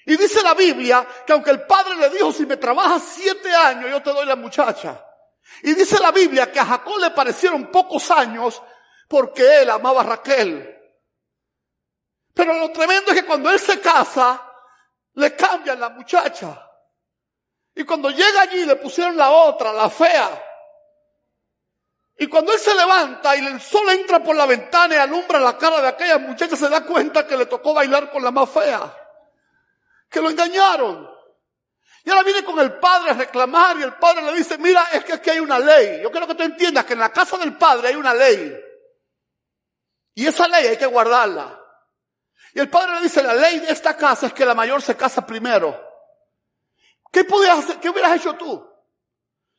[0.05, 3.91] Y dice la Biblia que aunque el padre le dijo, si me trabajas siete años,
[3.91, 5.05] yo te doy la muchacha.
[5.61, 8.63] Y dice la Biblia que a Jacob le parecieron pocos años
[9.09, 10.74] porque él amaba a Raquel.
[12.35, 14.45] Pero lo tremendo es que cuando él se casa,
[15.13, 16.69] le cambian la muchacha.
[17.73, 20.43] Y cuando llega allí le pusieron la otra, la fea.
[22.17, 25.57] Y cuando él se levanta y el sol entra por la ventana y alumbra la
[25.57, 28.93] cara de aquella muchacha, se da cuenta que le tocó bailar con la más fea.
[30.09, 31.09] Que lo engañaron.
[32.03, 35.05] Y ahora viene con el padre a reclamar y el padre le dice, mira, es
[35.05, 36.01] que aquí hay una ley.
[36.03, 38.55] Yo quiero que tú entiendas que en la casa del padre hay una ley.
[40.15, 41.64] Y esa ley hay que guardarla.
[42.55, 44.95] Y el padre le dice, la ley de esta casa es que la mayor se
[44.95, 45.77] casa primero.
[47.11, 47.81] ¿Qué hacer?
[47.81, 48.65] ¿Qué hubieras hecho tú?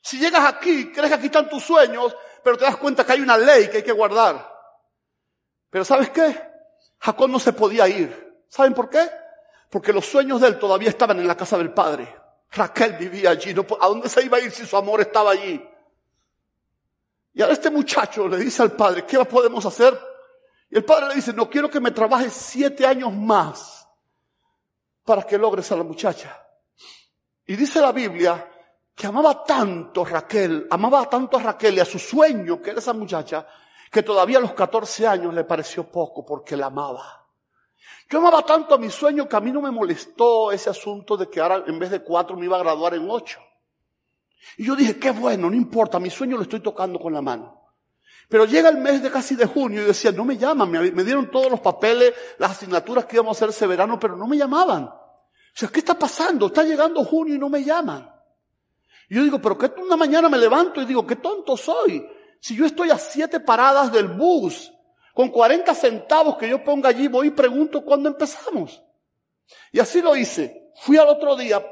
[0.01, 3.21] Si llegas aquí, crees que aquí están tus sueños, pero te das cuenta que hay
[3.21, 4.51] una ley que hay que guardar.
[5.69, 6.41] Pero ¿sabes qué?
[6.99, 8.45] Jacob no se podía ir.
[8.49, 9.11] ¿Saben por qué?
[9.69, 12.17] Porque los sueños de él todavía estaban en la casa del padre.
[12.53, 13.55] Raquel vivía allí.
[13.79, 15.63] ¿A dónde se iba a ir si su amor estaba allí?
[17.35, 20.16] Y ahora este muchacho le dice al padre, ¿qué podemos hacer?
[20.71, 23.89] Y el padre le dice, no quiero que me trabajes siete años más
[25.05, 26.37] para que logres a la muchacha.
[27.47, 28.53] Y dice la Biblia
[28.95, 32.79] que amaba tanto a Raquel, amaba tanto a Raquel y a su sueño, que era
[32.81, 33.47] esa muchacha,
[33.91, 37.27] que todavía a los 14 años le pareció poco porque la amaba.
[38.09, 41.29] Yo amaba tanto a mi sueño que a mí no me molestó ese asunto de
[41.29, 43.41] que ahora en vez de cuatro me iba a graduar en ocho.
[44.57, 47.56] Y yo dije, qué bueno, no importa, mi sueño lo estoy tocando con la mano.
[48.29, 51.31] Pero llega el mes de casi de junio y decía, no me llaman, me, dieron
[51.31, 54.85] todos los papeles, las asignaturas que íbamos a hacer ese verano, pero no me llamaban.
[54.85, 56.47] O ¿qué está pasando?
[56.47, 58.11] Está llegando junio y no me llaman.
[59.09, 62.07] Y yo digo, pero que una mañana me levanto y digo, qué tonto soy.
[62.41, 64.73] Si yo estoy a siete paradas del bus,
[65.15, 68.83] con 40 centavos que yo ponga allí, voy y pregunto cuándo empezamos.
[69.73, 70.73] Y así lo hice.
[70.81, 71.65] Fui al otro día,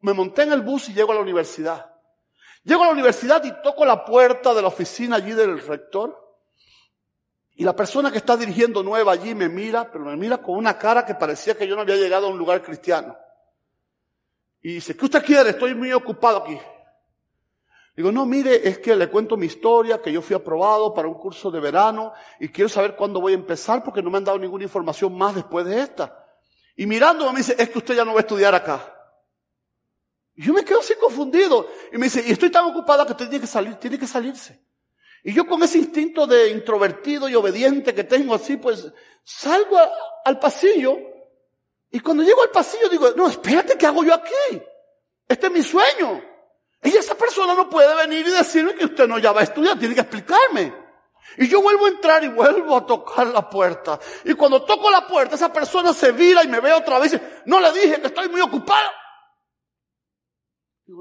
[0.00, 1.91] me monté en el bus y llego a la universidad.
[2.64, 6.18] Llego a la universidad y toco la puerta de la oficina allí del rector.
[7.54, 10.78] Y la persona que está dirigiendo nueva allí me mira, pero me mira con una
[10.78, 13.16] cara que parecía que yo no había llegado a un lugar cristiano.
[14.62, 15.50] Y dice, ¿qué usted quiere?
[15.50, 16.58] Estoy muy ocupado aquí.
[17.94, 21.14] Digo, no, mire, es que le cuento mi historia, que yo fui aprobado para un
[21.14, 24.38] curso de verano y quiero saber cuándo voy a empezar porque no me han dado
[24.38, 26.26] ninguna información más después de esta.
[26.76, 28.91] Y mirándome me dice, es que usted ya no va a estudiar acá.
[30.34, 31.68] Y yo me quedo así confundido.
[31.92, 34.62] Y me dice, y estoy tan ocupada que tiene que salir, tiene que salirse.
[35.24, 38.90] Y yo con ese instinto de introvertido y obediente que tengo así, pues
[39.22, 39.78] salgo
[40.24, 40.98] al pasillo.
[41.90, 44.62] Y cuando llego al pasillo digo, no, espérate, ¿qué hago yo aquí?
[45.28, 46.22] Este es mi sueño.
[46.82, 49.78] Y esa persona no puede venir y decirme que usted no ya va a estudiar,
[49.78, 50.74] tiene que explicarme.
[51.36, 54.00] Y yo vuelvo a entrar y vuelvo a tocar la puerta.
[54.24, 57.18] Y cuando toco la puerta, esa persona se vira y me ve otra vez.
[57.46, 58.90] No le dije que estoy muy ocupado.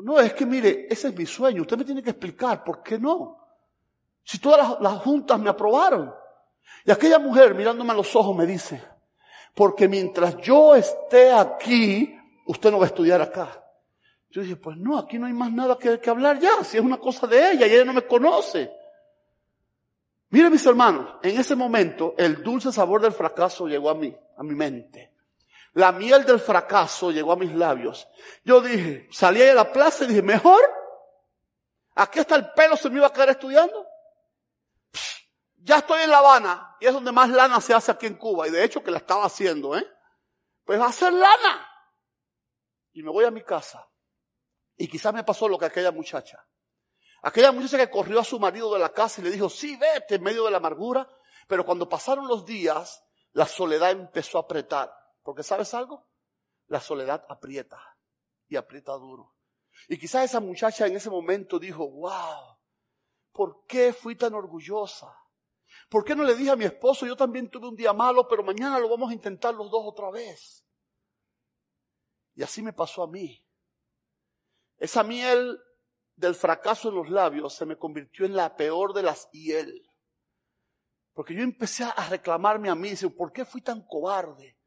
[0.04, 1.62] No, es que mire, ese es mi sueño.
[1.64, 3.38] Usted me tiene que explicar por qué no.
[4.24, 6.14] Si todas las, juntas me aprobaron.
[6.86, 8.82] Y aquella mujer mirándome a los ojos me dice,
[9.54, 13.64] porque mientras yo esté aquí, usted no va a estudiar acá.
[14.30, 16.84] Yo dije, pues no, aquí no hay más nada que, que hablar ya, si es
[16.84, 18.72] una cosa de ella y ella no me conoce.
[20.30, 24.44] Mire mis hermanos, en ese momento el dulce sabor del fracaso llegó a mí, a
[24.44, 25.11] mi mente.
[25.74, 28.08] La miel del fracaso llegó a mis labios.
[28.44, 30.62] Yo dije, salí a la plaza y dije, mejor,
[31.96, 33.88] aquí hasta el pelo se me iba a quedar estudiando.
[35.56, 38.48] ya estoy en La Habana y es donde más lana se hace aquí en Cuba
[38.48, 39.88] y de hecho que la estaba haciendo, ¿eh?
[40.66, 41.68] Pues va a ser lana.
[42.94, 43.88] Y me voy a mi casa.
[44.76, 46.46] Y quizás me pasó lo que aquella muchacha.
[47.24, 50.16] Aquella muchacha que corrió a su marido de la casa y le dijo, sí, vete
[50.16, 51.08] en medio de la amargura.
[51.48, 53.04] Pero cuando pasaron los días,
[53.34, 54.92] la soledad empezó a apretar.
[55.24, 56.08] Porque sabes algo?
[56.68, 57.80] La soledad aprieta
[58.48, 59.36] y aprieta duro.
[59.88, 62.58] Y quizás esa muchacha en ese momento dijo, wow,
[63.32, 65.16] ¿por qué fui tan orgullosa?
[65.90, 68.44] ¿Por qué no le dije a mi esposo, yo también tuve un día malo, pero
[68.44, 70.66] mañana lo vamos a intentar los dos otra vez?
[72.36, 73.46] Y así me pasó a mí.
[74.78, 75.60] esa miel
[76.16, 79.88] del fracaso en los labios se me convirtió en la peor de las hiel.
[81.14, 84.58] Porque yo empecé a reclamarme a mí, ¿por qué fui tan cobarde?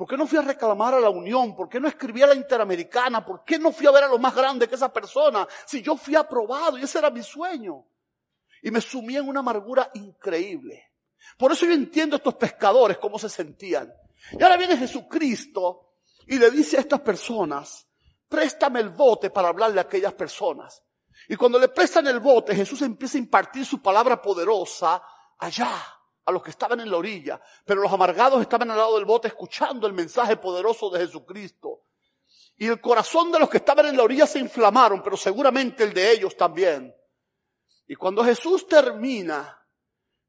[0.00, 1.54] ¿Por qué no fui a reclamar a la Unión?
[1.54, 3.22] ¿Por qué no escribí a la Interamericana?
[3.22, 5.46] ¿Por qué no fui a ver a lo más grande que esa persona?
[5.66, 7.84] Si yo fui aprobado y ese era mi sueño.
[8.62, 10.94] Y me sumí en una amargura increíble.
[11.36, 13.92] Por eso yo entiendo a estos pescadores cómo se sentían.
[14.32, 15.96] Y ahora viene Jesucristo
[16.26, 17.86] y le dice a estas personas,
[18.26, 20.82] préstame el bote para hablarle a aquellas personas.
[21.28, 25.02] Y cuando le prestan el bote, Jesús empieza a impartir su palabra poderosa
[25.36, 25.70] allá,
[26.24, 27.40] a los que estaban en la orilla.
[27.64, 31.84] Pero los amargados estaban al lado del bote escuchando el mensaje poderoso de Jesucristo.
[32.56, 35.94] Y el corazón de los que estaban en la orilla se inflamaron, pero seguramente el
[35.94, 36.94] de ellos también.
[37.86, 39.66] Y cuando Jesús termina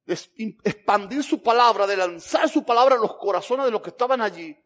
[0.06, 0.18] de
[0.64, 4.58] expandir su palabra, de lanzar su palabra a los corazones de los que estaban allí,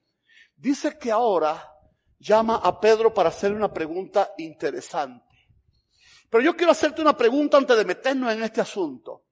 [0.55, 1.71] dice que ahora
[2.19, 5.25] llama a Pedro para hacerle una pregunta interesante.
[6.29, 9.24] Pero yo quiero hacerte una pregunta antes de meternos en este asunto.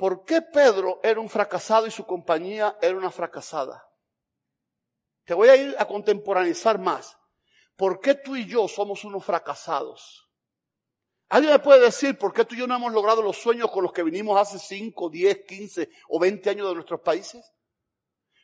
[0.00, 3.86] ¿Por qué Pedro era un fracasado y su compañía era una fracasada?
[5.26, 7.18] Te voy a ir a contemporaneizar más.
[7.76, 10.26] ¿Por qué tú y yo somos unos fracasados?
[11.28, 13.82] ¿Alguien me puede decir por qué tú y yo no hemos logrado los sueños con
[13.82, 17.52] los que vinimos hace 5, 10, 15 o 20 años de nuestros países?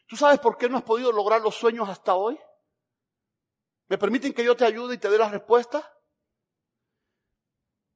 [0.07, 2.39] ¿Tú sabes por qué no has podido lograr los sueños hasta hoy?
[3.89, 5.91] ¿Me permiten que yo te ayude y te dé la respuesta?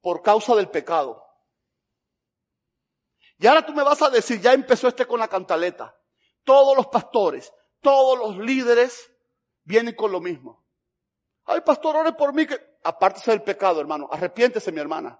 [0.01, 1.30] Por causa del pecado.
[3.41, 5.97] Y ahora tú me vas a decir, ya empezó este con la cantaleta.
[6.43, 9.11] Todos los pastores, todos los líderes
[9.63, 10.63] vienen con lo mismo.
[11.45, 14.07] Ay, pastor, ore por mí que apártese del pecado, hermano.
[14.11, 15.19] Arrepiéntese, mi hermana.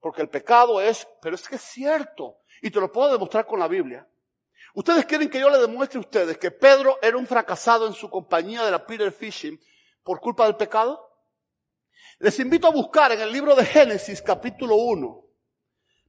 [0.00, 2.38] Porque el pecado es, pero es que es cierto.
[2.62, 4.08] Y te lo puedo demostrar con la Biblia.
[4.74, 8.10] ¿Ustedes quieren que yo le demuestre a ustedes que Pedro era un fracasado en su
[8.10, 9.56] compañía de la Peter Fishing
[10.02, 11.00] por culpa del pecado?
[12.18, 15.25] Les invito a buscar en el libro de Génesis capítulo 1.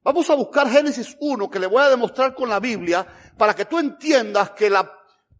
[0.07, 3.05] Vamos a buscar Génesis 1 que le voy a demostrar con la Biblia
[3.37, 4.89] para que tú entiendas que la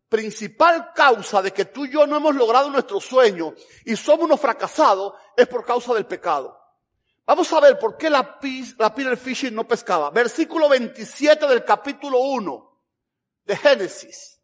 [0.09, 3.53] principal causa de que tú y yo no hemos logrado nuestro sueño
[3.85, 6.59] y somos unos fracasados es por causa del pecado.
[7.25, 8.37] Vamos a ver por qué la,
[8.77, 10.09] la Peter Fishing no pescaba.
[10.09, 12.81] Versículo 27 del capítulo 1
[13.45, 14.41] de Génesis.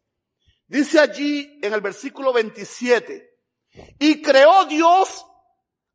[0.66, 3.30] Dice allí en el versículo 27,
[3.98, 5.26] y creó Dios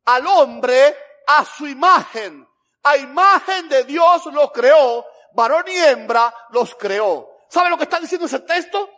[0.04, 0.94] al hombre
[1.26, 2.46] a su imagen.
[2.82, 7.28] A imagen de Dios lo creó, varón y hembra los creó.
[7.48, 8.88] ¿Sabe lo que está diciendo ese texto?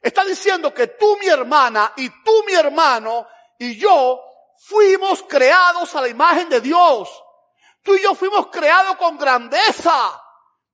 [0.00, 3.26] Está diciendo que tú, mi hermana, y tú, mi hermano,
[3.58, 4.22] y yo
[4.58, 7.08] fuimos creados a la imagen de Dios.
[7.82, 10.22] Tú y yo fuimos creados con grandeza.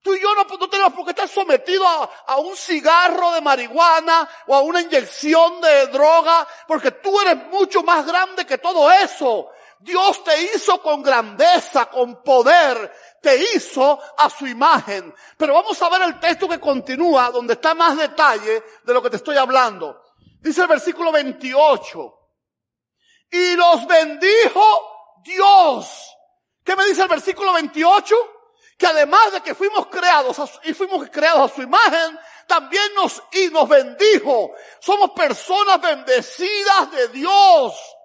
[0.06, 1.88] Tú y yo no, tenemos por qué estar sometidos
[2.26, 7.82] a, un cigarro de marihuana o a una inyección de droga, porque tú eres mucho
[7.82, 9.50] más grande que todo eso.
[9.80, 15.14] Dios te hizo con grandeza, con poder, te hizo a su imagen.
[15.36, 19.10] Pero vamos a ver el texto que continúa, donde está más detalle de lo que
[19.10, 20.02] te estoy hablando.
[20.40, 22.14] Dice el versículo 28.
[23.30, 26.16] Y los bendijo Dios.
[26.64, 28.16] ¿Qué me dice el versículo 28?
[28.78, 33.48] Que además de que fuimos creados y fuimos creados a su imagen, también nos, y
[33.48, 34.52] nos bendijo.
[34.80, 37.95] Somos personas bendecidas de Dios.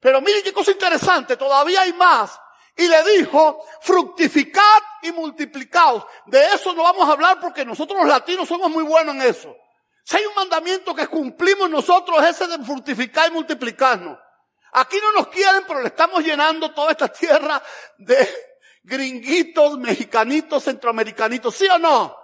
[0.00, 2.38] Pero miren qué cosa interesante, todavía hay más.
[2.76, 6.04] Y le dijo, fructificad y multiplicaos.
[6.26, 9.56] De eso no vamos a hablar porque nosotros los latinos somos muy buenos en eso.
[10.04, 14.16] Si hay un mandamiento que cumplimos nosotros, es ese de fructificar y multiplicarnos.
[14.72, 17.62] Aquí no nos quieren, pero le estamos llenando toda esta tierra
[17.98, 18.28] de
[18.84, 22.16] gringuitos, mexicanitos, centroamericanitos, ¿sí o no?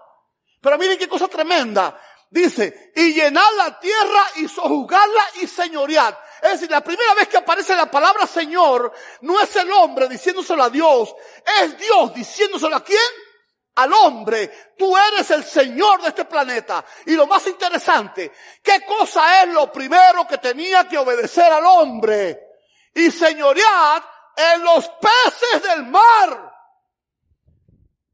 [0.61, 2.01] Pero miren qué cosa tremenda.
[2.31, 6.19] Dice, y llenar la tierra y sojuzgarla y señorear.
[6.45, 8.93] Es decir, la primera vez que aparece la palabra Señor,
[9.23, 11.17] no es el hombre diciéndoselo a Dios,
[11.63, 13.01] es Dios diciéndoselo a quién?
[13.77, 14.75] Al hombre.
[14.77, 16.85] Tú eres el Señor de este planeta.
[17.07, 18.31] Y lo más interesante,
[18.63, 22.39] ¿qué cosa es lo primero que tenía que obedecer al hombre?
[22.93, 24.05] Y señorear
[24.37, 26.53] en los peces del mar.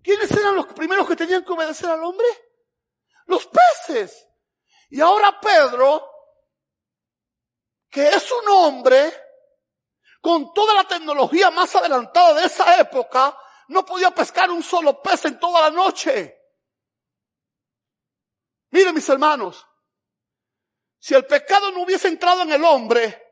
[0.04, 2.28] ¿Quiénes eran los primeros que tenían que obedecer al hombre?
[3.26, 4.24] Los peces.
[4.88, 6.09] Y ahora Pedro
[7.90, 9.12] que es un hombre
[10.20, 13.36] con toda la tecnología más adelantada de esa época,
[13.68, 16.36] no podía pescar un solo pez en toda la noche.
[18.70, 19.66] Miren mis hermanos,
[20.98, 23.30] si el pecado no hubiese entrado en el hombre,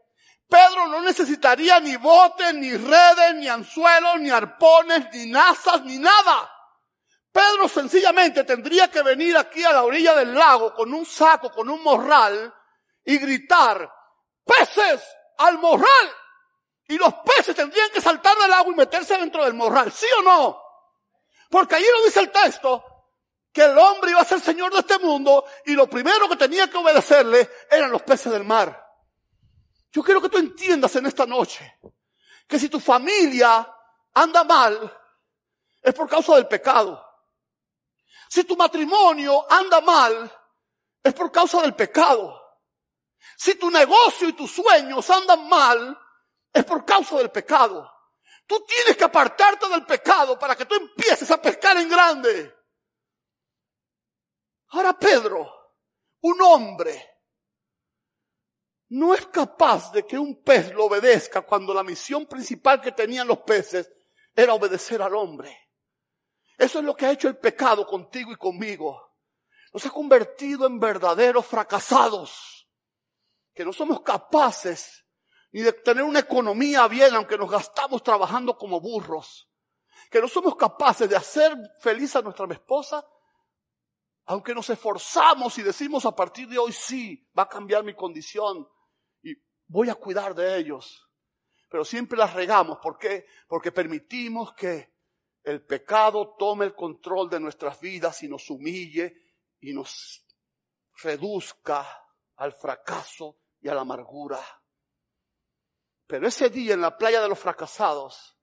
[0.48, 6.50] Pedro no necesitaría ni botes, ni redes, ni anzuelos, ni arpones, ni nazas, ni nada.
[7.30, 11.68] Pedro sencillamente tendría que venir aquí a la orilla del lago con un saco, con
[11.68, 12.52] un morral
[13.04, 13.92] y gritar,
[14.48, 15.02] peces
[15.38, 15.88] al morral.
[16.88, 20.22] Y los peces tendrían que saltar del agua y meterse dentro del morral, ¿sí o
[20.22, 20.62] no?
[21.50, 22.82] Porque allí lo dice el texto,
[23.52, 26.68] que el hombre iba a ser señor de este mundo y lo primero que tenía
[26.70, 28.86] que obedecerle eran los peces del mar.
[29.92, 31.78] Yo quiero que tú entiendas en esta noche
[32.46, 33.70] que si tu familia
[34.14, 34.96] anda mal,
[35.82, 37.04] es por causa del pecado.
[38.28, 40.30] Si tu matrimonio anda mal,
[41.02, 42.47] es por causa del pecado.
[43.36, 45.98] Si tu negocio y tus sueños andan mal,
[46.52, 47.90] es por causa del pecado.
[48.46, 52.54] Tú tienes que apartarte del pecado para que tú empieces a pescar en grande.
[54.68, 55.74] Ahora Pedro,
[56.20, 57.18] un hombre,
[58.90, 63.28] no es capaz de que un pez lo obedezca cuando la misión principal que tenían
[63.28, 63.92] los peces
[64.34, 65.68] era obedecer al hombre.
[66.56, 69.14] Eso es lo que ha hecho el pecado contigo y conmigo.
[69.72, 72.57] Nos ha convertido en verdaderos fracasados,
[73.58, 75.04] que no somos capaces
[75.50, 79.50] ni de tener una economía bien, aunque nos gastamos trabajando como burros.
[80.12, 83.04] Que no somos capaces de hacer feliz a nuestra esposa,
[84.26, 88.64] aunque nos esforzamos y decimos a partir de hoy sí, va a cambiar mi condición
[89.24, 89.34] y
[89.66, 91.10] voy a cuidar de ellos.
[91.68, 92.78] Pero siempre las regamos.
[92.78, 93.26] ¿Por qué?
[93.48, 94.94] Porque permitimos que
[95.42, 99.16] el pecado tome el control de nuestras vidas y nos humille
[99.58, 100.24] y nos
[101.02, 102.04] reduzca
[102.36, 104.40] al fracaso y a la amargura.
[106.06, 108.36] Pero ese día en la playa de los fracasados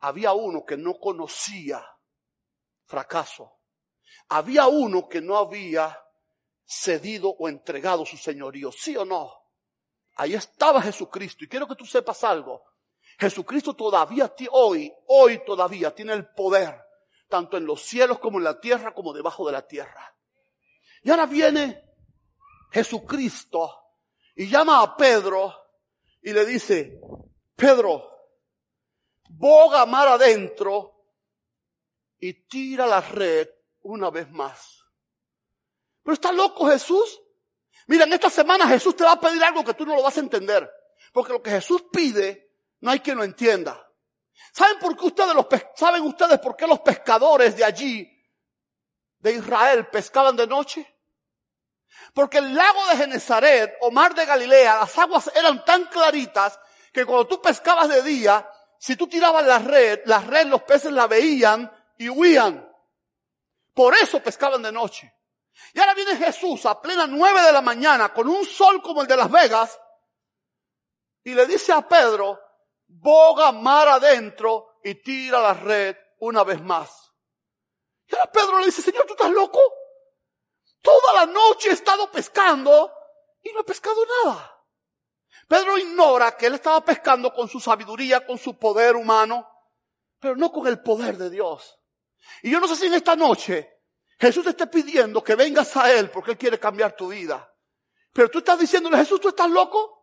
[0.00, 1.84] había uno que no conocía
[2.84, 3.58] fracaso.
[4.28, 5.98] Había uno que no había
[6.64, 9.32] cedido o entregado su señorío, ¿sí o no?
[10.16, 11.44] Ahí estaba Jesucristo.
[11.44, 12.64] Y quiero que tú sepas algo.
[13.18, 16.80] Jesucristo todavía, hoy, hoy todavía tiene el poder,
[17.28, 20.14] tanto en los cielos como en la tierra, como debajo de la tierra.
[21.02, 21.84] Y ahora viene
[22.70, 23.80] Jesucristo
[24.40, 25.54] y llama a Pedro
[26.22, 26.98] y le dice,
[27.54, 28.08] Pedro,
[29.28, 31.04] boga mar adentro
[32.18, 33.50] y tira la red
[33.82, 34.82] una vez más.
[36.02, 37.20] Pero está loco Jesús.
[37.86, 40.16] Mira, en esta semana Jesús te va a pedir algo que tú no lo vas
[40.16, 40.70] a entender.
[41.12, 43.92] Porque lo que Jesús pide, no hay quien lo entienda.
[44.54, 48.10] ¿Saben por qué ustedes los saben ustedes por qué los pescadores de allí,
[49.18, 50.99] de Israel, pescaban de noche?
[52.14, 56.58] Porque el lago de Genezaret o mar de Galilea, las aguas eran tan claritas
[56.92, 60.92] que cuando tú pescabas de día, si tú tirabas la red, la red los peces
[60.92, 62.66] la veían y huían.
[63.74, 65.14] Por eso pescaban de noche.
[65.74, 69.08] Y ahora viene Jesús a plena nueve de la mañana con un sol como el
[69.08, 69.78] de Las Vegas
[71.22, 72.40] y le dice a Pedro,
[72.86, 77.12] boga mar adentro y tira la red una vez más.
[78.06, 79.60] Y ahora Pedro le dice, Señor, ¿tú estás loco?
[80.82, 82.92] Toda la noche he estado pescando
[83.42, 84.56] y no he pescado nada.
[85.48, 89.48] Pedro ignora que él estaba pescando con su sabiduría, con su poder humano,
[90.18, 91.78] pero no con el poder de Dios.
[92.42, 93.80] Y yo no sé si en esta noche
[94.18, 97.52] Jesús te esté pidiendo que vengas a Él porque Él quiere cambiar tu vida.
[98.12, 100.00] Pero tú estás diciéndole, Jesús, ¿tú estás loco?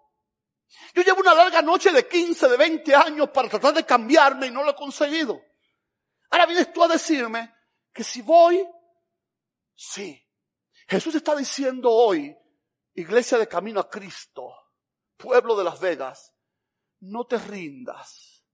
[0.94, 4.52] Yo llevo una larga noche de 15, de 20 años para tratar de cambiarme y
[4.52, 5.42] no lo he conseguido.
[6.30, 7.54] Ahora vienes tú a decirme
[7.94, 8.68] que si voy,
[9.74, 10.27] sí,
[10.88, 12.36] Jesús está diciendo hoy,
[12.94, 14.56] iglesia de camino a Cristo,
[15.18, 16.34] pueblo de Las Vegas,
[17.02, 18.46] no te rindas,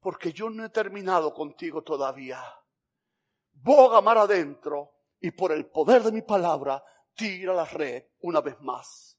[0.00, 2.42] porque yo no he terminado contigo todavía.
[3.52, 6.82] Boga mar adentro y por el poder de mi palabra,
[7.14, 9.18] tira la red una vez más.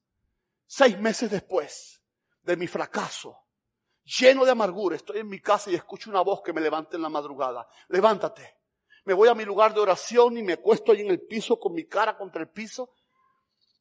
[0.65, 2.03] Seis meses después
[2.41, 3.45] de mi fracaso,
[4.03, 7.03] lleno de amargura, estoy en mi casa y escucho una voz que me levanta en
[7.03, 7.68] la madrugada.
[7.89, 8.57] Levántate,
[9.08, 11.74] me voy a mi lugar de oración y me acuesto ahí en el piso con
[11.74, 12.89] mi cara contra el piso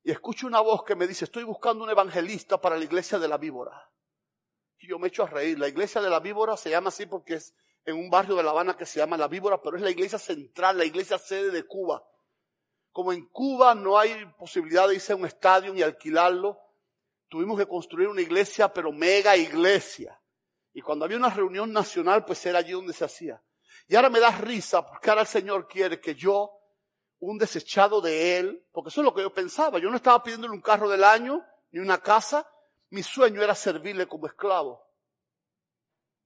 [0.04, 3.26] y escucho una voz que me dice, estoy buscando un evangelista para la iglesia de
[3.26, 3.90] la víbora.
[4.78, 5.58] Y yo me echo a reír.
[5.58, 8.50] La iglesia de la víbora se llama así porque es en un barrio de La
[8.50, 11.64] Habana que se llama La Víbora, pero es la iglesia central, la iglesia sede de
[11.64, 12.04] Cuba.
[12.92, 16.56] Como en Cuba no hay posibilidad de irse a un estadio ni alquilarlo,
[17.28, 20.22] tuvimos que construir una iglesia, pero mega iglesia.
[20.72, 23.42] Y cuando había una reunión nacional, pues era allí donde se hacía.
[23.88, 26.52] Y ahora me da risa porque ahora el Señor quiere que yo,
[27.20, 30.54] un desechado de Él, porque eso es lo que yo pensaba, yo no estaba pidiéndole
[30.54, 32.48] un carro del año, ni una casa,
[32.90, 34.84] mi sueño era servirle como esclavo.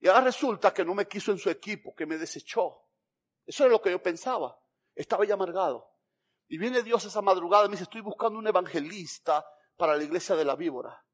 [0.01, 2.87] Y ahora resulta que no me quiso en su equipo, que me desechó.
[3.45, 4.59] Eso es lo que yo pensaba.
[4.95, 5.91] Estaba ya amargado.
[6.49, 9.47] Y viene Dios esa madrugada y me dice, estoy buscando un evangelista
[9.77, 11.05] para la iglesia de la víbora.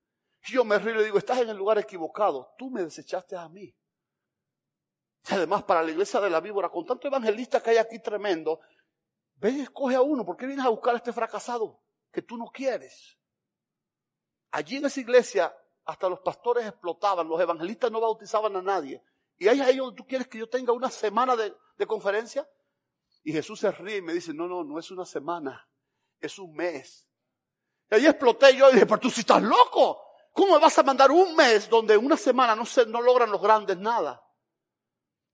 [0.46, 2.54] Y yo me río y le digo, estás en el lugar equivocado.
[2.56, 3.74] Tú me desechaste a mí.
[5.28, 8.60] Además, para la iglesia de la víbora, con tanto evangelista que hay aquí tremendo,
[9.36, 10.24] ven y escoge a uno.
[10.24, 11.80] ¿Por qué vienes a buscar a este fracasado
[12.12, 13.18] que tú no quieres?
[14.52, 19.02] Allí en esa iglesia hasta los pastores explotaban, los evangelistas no bautizaban a nadie.
[19.38, 21.54] Y ahí es ahí donde tú quieres que yo tenga una semana de,
[21.86, 22.48] conferencia.
[23.22, 25.68] Y Jesús se ríe y me dice, no, no, no es una semana,
[26.20, 27.08] es un mes.
[27.90, 30.02] Y ahí exploté yo y dije, pero tú si estás loco,
[30.32, 33.42] ¿cómo me vas a mandar un mes donde una semana no, se, no logran los
[33.42, 34.25] grandes nada?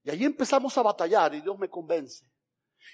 [0.04, 2.24] Y allí empezamos a batallar y Dios me convence.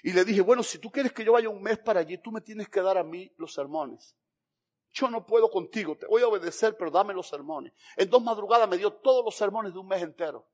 [0.03, 2.31] Y le dije, bueno, si tú quieres que yo vaya un mes para allí, tú
[2.31, 4.15] me tienes que dar a mí los sermones.
[4.91, 7.73] Yo no puedo contigo, te voy a obedecer, pero dame los sermones.
[7.95, 10.47] En dos madrugadas me dio todos los sermones de un mes entero.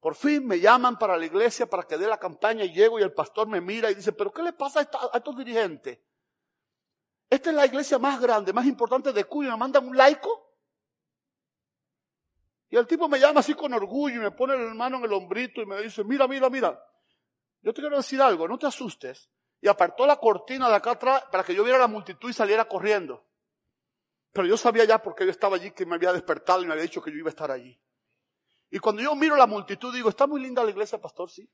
[0.00, 3.02] Por fin me llaman para la iglesia para que dé la campaña y llego y
[3.02, 5.98] el pastor me mira y dice, pero ¿qué le pasa a, estos dirigentes?
[7.28, 10.45] Esta es la iglesia más grande, más importante de Cuyo, me mandan un laico.
[12.68, 15.12] Y el tipo me llama así con orgullo y me pone el mano en el
[15.12, 16.78] hombrito y me dice, mira, mira, mira,
[17.62, 19.30] yo te quiero decir algo, no te asustes.
[19.60, 22.66] Y apartó la cortina de acá atrás para que yo viera la multitud y saliera
[22.66, 23.24] corriendo.
[24.32, 26.82] Pero yo sabía ya porque yo estaba allí que me había despertado y me había
[26.82, 27.80] dicho que yo iba a estar allí.
[28.70, 31.48] Y cuando yo miro la multitud digo, está muy linda la iglesia, pastor, sí.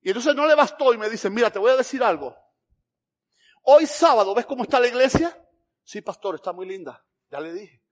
[0.00, 2.36] Y entonces no le bastó y me dice, mira, te voy a decir algo.
[3.62, 5.38] Hoy sábado, ¿ves cómo está la iglesia?
[5.82, 7.06] Sí, pastor, está muy linda.
[7.30, 7.83] Ya le dije.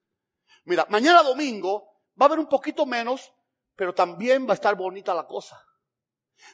[0.64, 3.32] Mira, mañana domingo va a haber un poquito menos,
[3.74, 5.64] pero también va a estar bonita la cosa.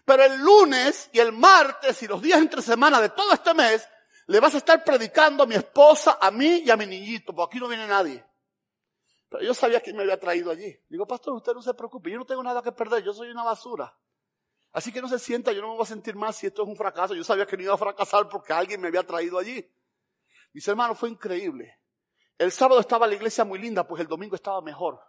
[0.05, 3.89] Pero el lunes y el martes y los días entre semana de todo este mes,
[4.27, 7.57] le vas a estar predicando a mi esposa, a mí y a mi niñito, porque
[7.57, 8.25] aquí no viene nadie.
[9.31, 10.79] Pero yo sabía que me había traído allí.
[10.89, 13.43] Digo, pastor, usted no se preocupe, yo no tengo nada que perder, yo soy una
[13.43, 13.95] basura.
[14.73, 16.69] Así que no se sienta, yo no me voy a sentir mal si esto es
[16.69, 17.15] un fracaso.
[17.15, 19.67] Yo sabía que no iba a fracasar porque alguien me había traído allí.
[20.53, 21.78] Mis hermanos, fue increíble.
[22.39, 25.01] El sábado estaba la iglesia muy linda, pues el domingo estaba mejor.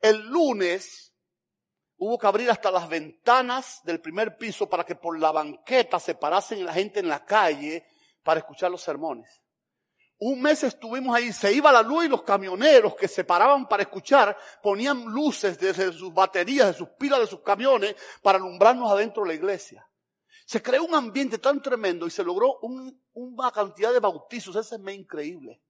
[0.00, 1.12] El lunes
[1.96, 6.14] hubo que abrir hasta las ventanas del primer piso para que por la banqueta se
[6.14, 7.84] parasen la gente en la calle
[8.22, 9.42] para escuchar los sermones.
[10.20, 13.82] Un mes estuvimos ahí, se iba la luz y los camioneros que se paraban para
[13.82, 19.22] escuchar ponían luces desde sus baterías, de sus pilas, de sus camiones para alumbrarnos adentro
[19.22, 19.88] de la iglesia.
[20.44, 22.58] Se creó un ambiente tan tremendo y se logró
[23.12, 25.62] una cantidad de bautizos, ese es increíble.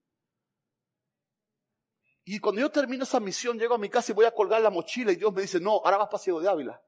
[2.31, 4.68] Y cuando yo termino esa misión, llego a mi casa y voy a colgar la
[4.68, 6.79] mochila y Dios me dice, no, ahora vas para Ciego de Ávila.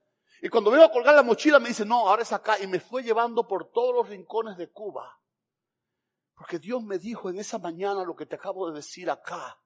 [0.43, 2.59] Y cuando voy a colgar la mochila me dice, no, ahora es acá.
[2.63, 5.19] Y me fue llevando por todos los rincones de Cuba.
[6.35, 9.59] Porque Dios me dijo en esa mañana lo que te acabo de decir acá.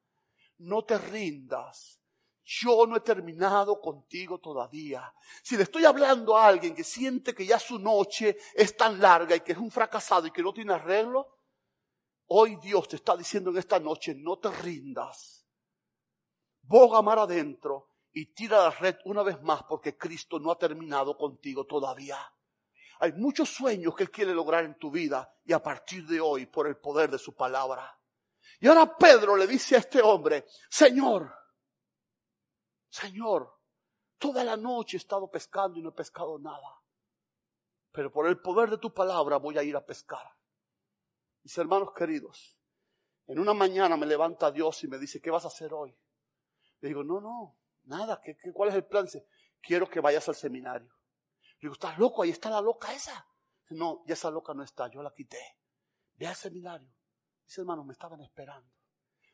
[0.58, 2.00] No te rindas.
[2.44, 5.12] Yo no he terminado contigo todavía.
[5.42, 9.34] Si le estoy hablando a alguien que siente que ya su noche es tan larga
[9.34, 11.36] y que es un fracasado y que no tiene arreglo,
[12.26, 15.33] hoy Dios te está diciendo en esta noche, no te rindas
[16.66, 21.16] boga mar adentro y tira la red una vez más porque Cristo no ha terminado
[21.16, 22.18] contigo todavía.
[23.00, 26.46] Hay muchos sueños que Él quiere lograr en tu vida y a partir de hoy
[26.46, 27.98] por el poder de su palabra.
[28.60, 31.34] Y ahora Pedro le dice a este hombre, Señor,
[32.88, 33.52] Señor,
[34.18, 36.80] toda la noche he estado pescando y no he pescado nada.
[37.90, 40.34] Pero por el poder de tu palabra voy a ir a pescar.
[41.42, 42.56] Mis hermanos queridos,
[43.26, 45.94] en una mañana me levanta Dios y me dice, ¿qué vas a hacer hoy?
[46.84, 49.06] Le digo, no, no, nada, ¿qué, cuál es el plan?
[49.62, 50.92] Quiero que vayas al seminario.
[51.54, 52.22] Le digo, ¿estás loco?
[52.22, 53.26] Ahí está la loca esa.
[53.70, 55.40] No, ya esa loca no está, yo la quité.
[56.12, 56.94] Ve al seminario.
[57.46, 58.70] Dice, hermano, me estaban esperando.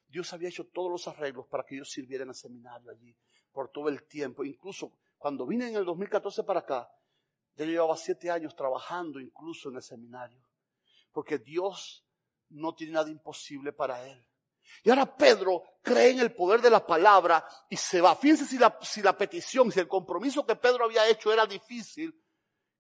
[0.07, 3.17] Dios había hecho todos los arreglos para que yo sirviera en el seminario allí
[3.51, 4.45] por todo el tiempo.
[4.45, 6.89] Incluso cuando vine en el 2014 para acá,
[7.57, 10.41] ya llevaba siete años trabajando incluso en el seminario.
[11.11, 12.07] Porque Dios
[12.51, 14.30] no tiene nada imposible para Él.
[14.83, 18.15] Y ahora Pedro cree en el poder de la palabra y se va.
[18.15, 22.15] Fíjense si la, si la petición, si el compromiso que Pedro había hecho era difícil,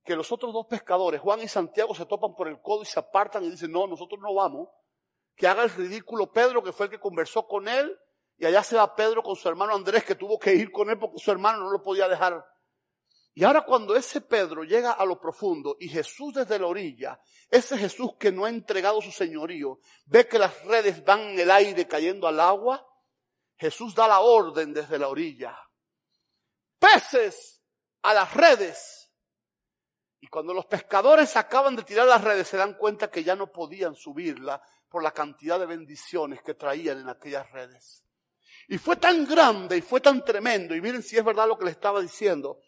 [0.05, 2.99] que los otros dos pescadores, Juan y Santiago, se topan por el codo y se
[2.99, 4.68] apartan y dicen, no, nosotros no vamos.
[5.36, 7.99] Que haga el ridículo Pedro, que fue el que conversó con él,
[8.36, 10.99] y allá se va Pedro con su hermano Andrés, que tuvo que ir con él
[10.99, 12.45] porque su hermano no lo podía dejar
[13.35, 17.78] y ahora cuando ese Pedro llega a lo profundo y Jesús desde la orilla, ese
[17.78, 21.87] Jesús que no ha entregado su señorío, ve que las redes van en el aire
[21.87, 22.87] cayendo al agua,
[23.57, 25.57] Jesús da la orden desde la orilla.
[26.78, 27.62] Peces
[28.03, 29.12] a las redes.
[30.20, 33.53] Y cuando los pescadores acaban de tirar las redes se dan cuenta que ya no
[33.53, 38.05] podían subirla por la cantidad de bendiciones que traían en aquellas redes.
[38.68, 41.64] Y fue tan grande y fue tan tremendo, y miren si es verdad lo que
[41.64, 42.61] le estaba diciendo,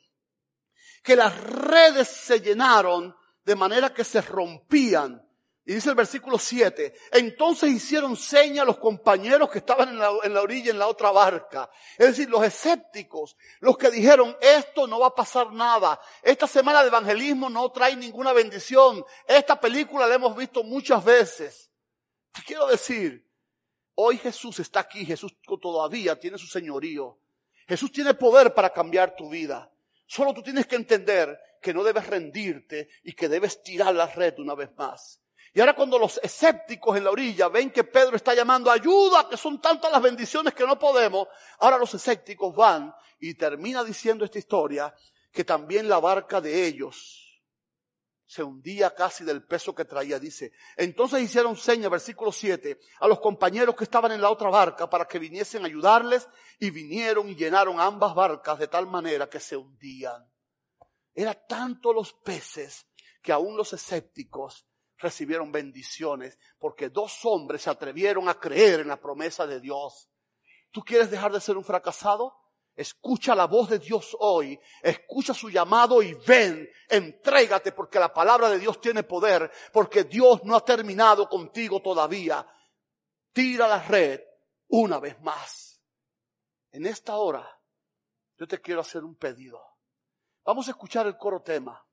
[1.02, 5.26] que las redes se llenaron de manera que se rompían.
[5.64, 10.40] Y dice el versículo 7, entonces hicieron seña a los compañeros que estaban en la,
[10.40, 11.70] orilla en la otra barca.
[11.96, 16.82] Es decir, los escépticos, los que dijeron, esto no va a pasar nada, esta semana
[16.82, 21.70] de evangelismo no trae ninguna bendición, esta película la hemos visto muchas veces.
[22.32, 23.24] Te quiero decir,
[23.94, 27.18] Hoy Jesús está aquí, Jesús todavía tiene su señorío.
[27.68, 29.70] Jesús tiene poder para cambiar tu vida.
[30.14, 34.38] Solo tú tienes que entender que no debes rendirte y que debes tirar la red
[34.40, 35.22] una vez más.
[35.54, 39.38] Y ahora cuando los escépticos en la orilla ven que Pedro está llamando ayuda, que
[39.38, 41.28] son tantas las bendiciones que no podemos,
[41.60, 44.94] ahora los escépticos van y termina diciendo esta historia
[45.32, 47.21] que también la barca de ellos
[48.32, 50.52] se hundía casi del peso que traía, dice.
[50.78, 55.04] Entonces hicieron señas, versículo 7, a los compañeros que estaban en la otra barca para
[55.04, 56.26] que viniesen a ayudarles
[56.58, 60.26] y vinieron y llenaron ambas barcas de tal manera que se hundían.
[61.12, 62.86] Era tanto los peces
[63.20, 64.66] que aún los escépticos
[64.96, 70.08] recibieron bendiciones porque dos hombres se atrevieron a creer en la promesa de Dios.
[70.70, 72.34] ¿Tú quieres dejar de ser un fracasado?
[72.82, 78.50] Escucha la voz de Dios hoy, escucha su llamado y ven, entrégate porque la palabra
[78.50, 82.44] de Dios tiene poder, porque Dios no ha terminado contigo todavía.
[83.32, 84.20] Tira la red
[84.66, 85.80] una vez más.
[86.72, 87.48] En esta hora,
[88.36, 89.62] yo te quiero hacer un pedido.
[90.44, 91.86] Vamos a escuchar el coro tema.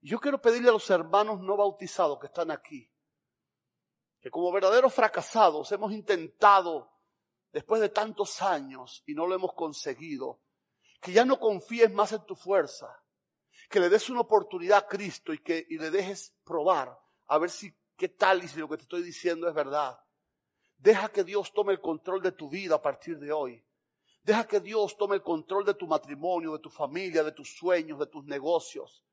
[0.00, 2.90] Yo quiero pedirle a los hermanos no bautizados que están aquí,
[4.18, 6.90] que como verdaderos fracasados hemos intentado
[7.52, 10.40] después de tantos años y no lo hemos conseguido,
[11.00, 13.02] que ya no confíes más en tu fuerza,
[13.68, 17.74] que le des una oportunidad a Cristo y que le dejes probar a ver si
[17.96, 19.98] qué tal y si lo que te estoy diciendo es verdad.
[20.76, 23.64] Deja que Dios tome el control de tu vida a partir de hoy.
[24.22, 27.98] Deja que Dios tome el control de tu matrimonio, de tu familia, de tus sueños,
[27.98, 29.04] de tus negocios.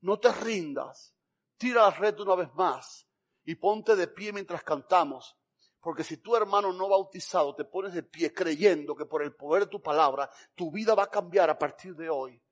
[0.00, 1.14] No te rindas.
[1.56, 3.06] Tira la red una vez más
[3.44, 5.36] y ponte de pie mientras cantamos
[5.80, 9.64] porque si tu hermano no bautizado te pones de pie creyendo que por el poder
[9.64, 12.42] de tu palabra tu vida va a cambiar a partir de hoy,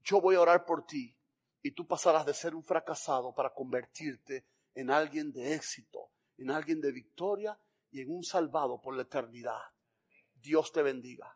[0.00, 1.14] yo voy a orar por ti
[1.62, 6.80] y tú pasarás de ser un fracasado para convertirte en alguien de éxito, en alguien
[6.80, 7.58] de victoria
[7.90, 9.60] y en un salvado por la eternidad.
[10.34, 11.35] Dios te bendiga.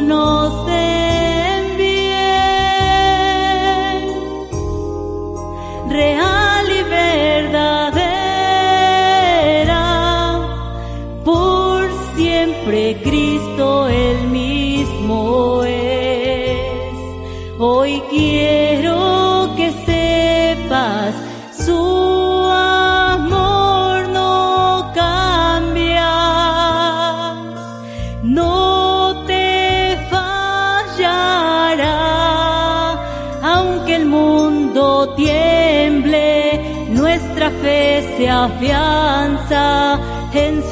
[0.00, 0.57] Se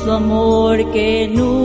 [0.07, 1.56] su amor que nunca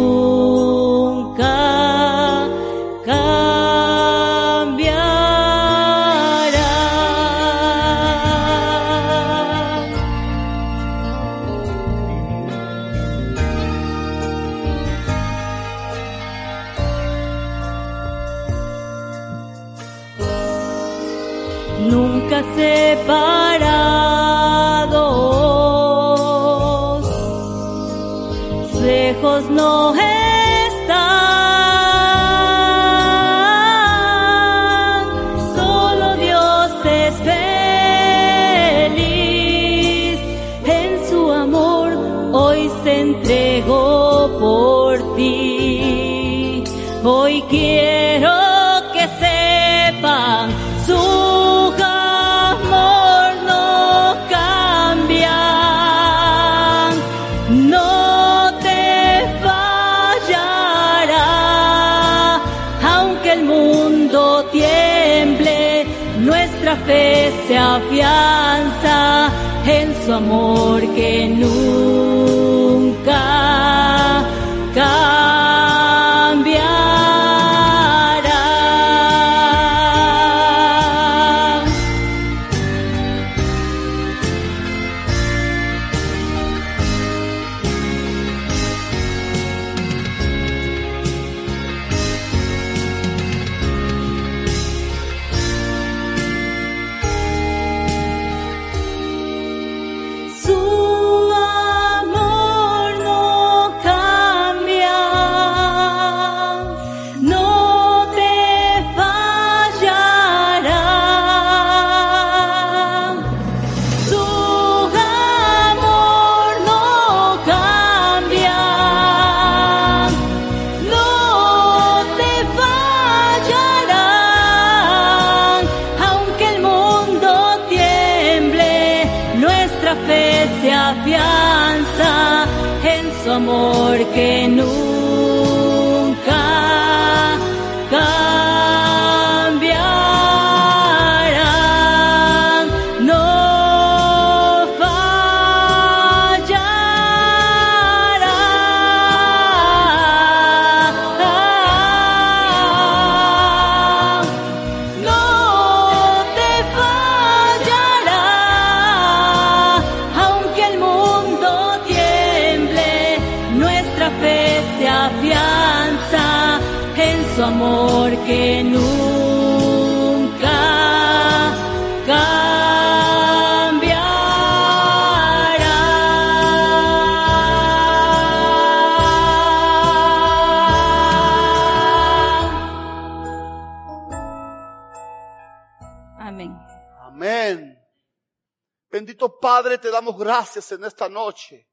[190.02, 191.70] damos gracias en esta noche,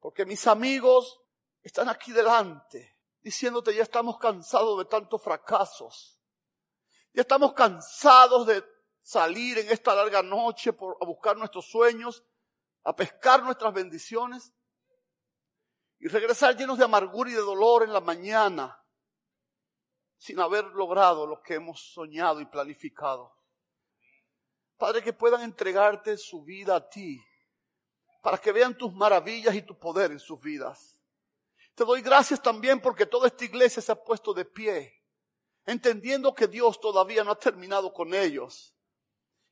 [0.00, 1.20] porque mis amigos
[1.60, 6.18] están aquí delante, diciéndote ya estamos cansados de tantos fracasos,
[7.12, 8.64] ya estamos cansados de
[9.02, 12.24] salir en esta larga noche por, a buscar nuestros sueños,
[12.82, 14.54] a pescar nuestras bendiciones
[15.98, 18.82] y regresar llenos de amargura y de dolor en la mañana,
[20.16, 23.36] sin haber logrado lo que hemos soñado y planificado.
[24.78, 27.22] Padre, que puedan entregarte su vida a ti,
[28.24, 30.98] para que vean tus maravillas y tu poder en sus vidas.
[31.74, 34.98] Te doy gracias también porque toda esta iglesia se ha puesto de pie,
[35.66, 38.74] entendiendo que Dios todavía no ha terminado con ellos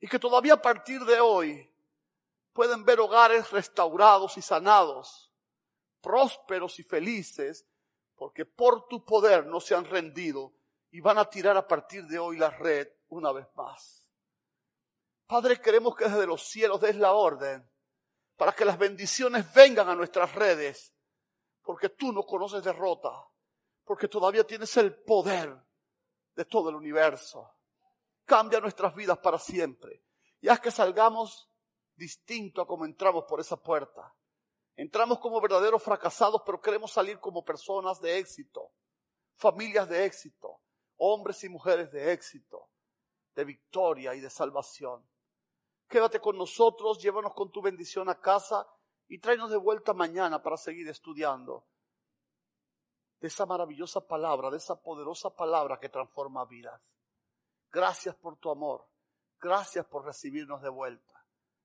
[0.00, 1.70] y que todavía a partir de hoy
[2.54, 5.30] pueden ver hogares restaurados y sanados,
[6.00, 7.66] prósperos y felices,
[8.14, 10.54] porque por tu poder no se han rendido
[10.90, 14.08] y van a tirar a partir de hoy la red una vez más.
[15.26, 17.70] Padre, queremos que desde los cielos des la orden
[18.36, 20.92] para que las bendiciones vengan a nuestras redes,
[21.62, 23.12] porque tú no conoces derrota,
[23.84, 25.56] porque todavía tienes el poder
[26.34, 27.50] de todo el universo.
[28.24, 30.04] Cambia nuestras vidas para siempre
[30.40, 31.50] y haz que salgamos
[31.94, 34.14] distinto a como entramos por esa puerta.
[34.74, 38.72] Entramos como verdaderos fracasados, pero queremos salir como personas de éxito,
[39.36, 40.60] familias de éxito,
[40.96, 42.70] hombres y mujeres de éxito,
[43.34, 45.06] de victoria y de salvación.
[45.92, 48.66] Quédate con nosotros, llévanos con tu bendición a casa
[49.08, 51.66] y tráenos de vuelta mañana para seguir estudiando
[53.20, 56.80] de esa maravillosa palabra, de esa poderosa palabra que transforma vidas.
[57.70, 58.88] Gracias por tu amor.
[59.38, 61.12] Gracias por recibirnos de vuelta.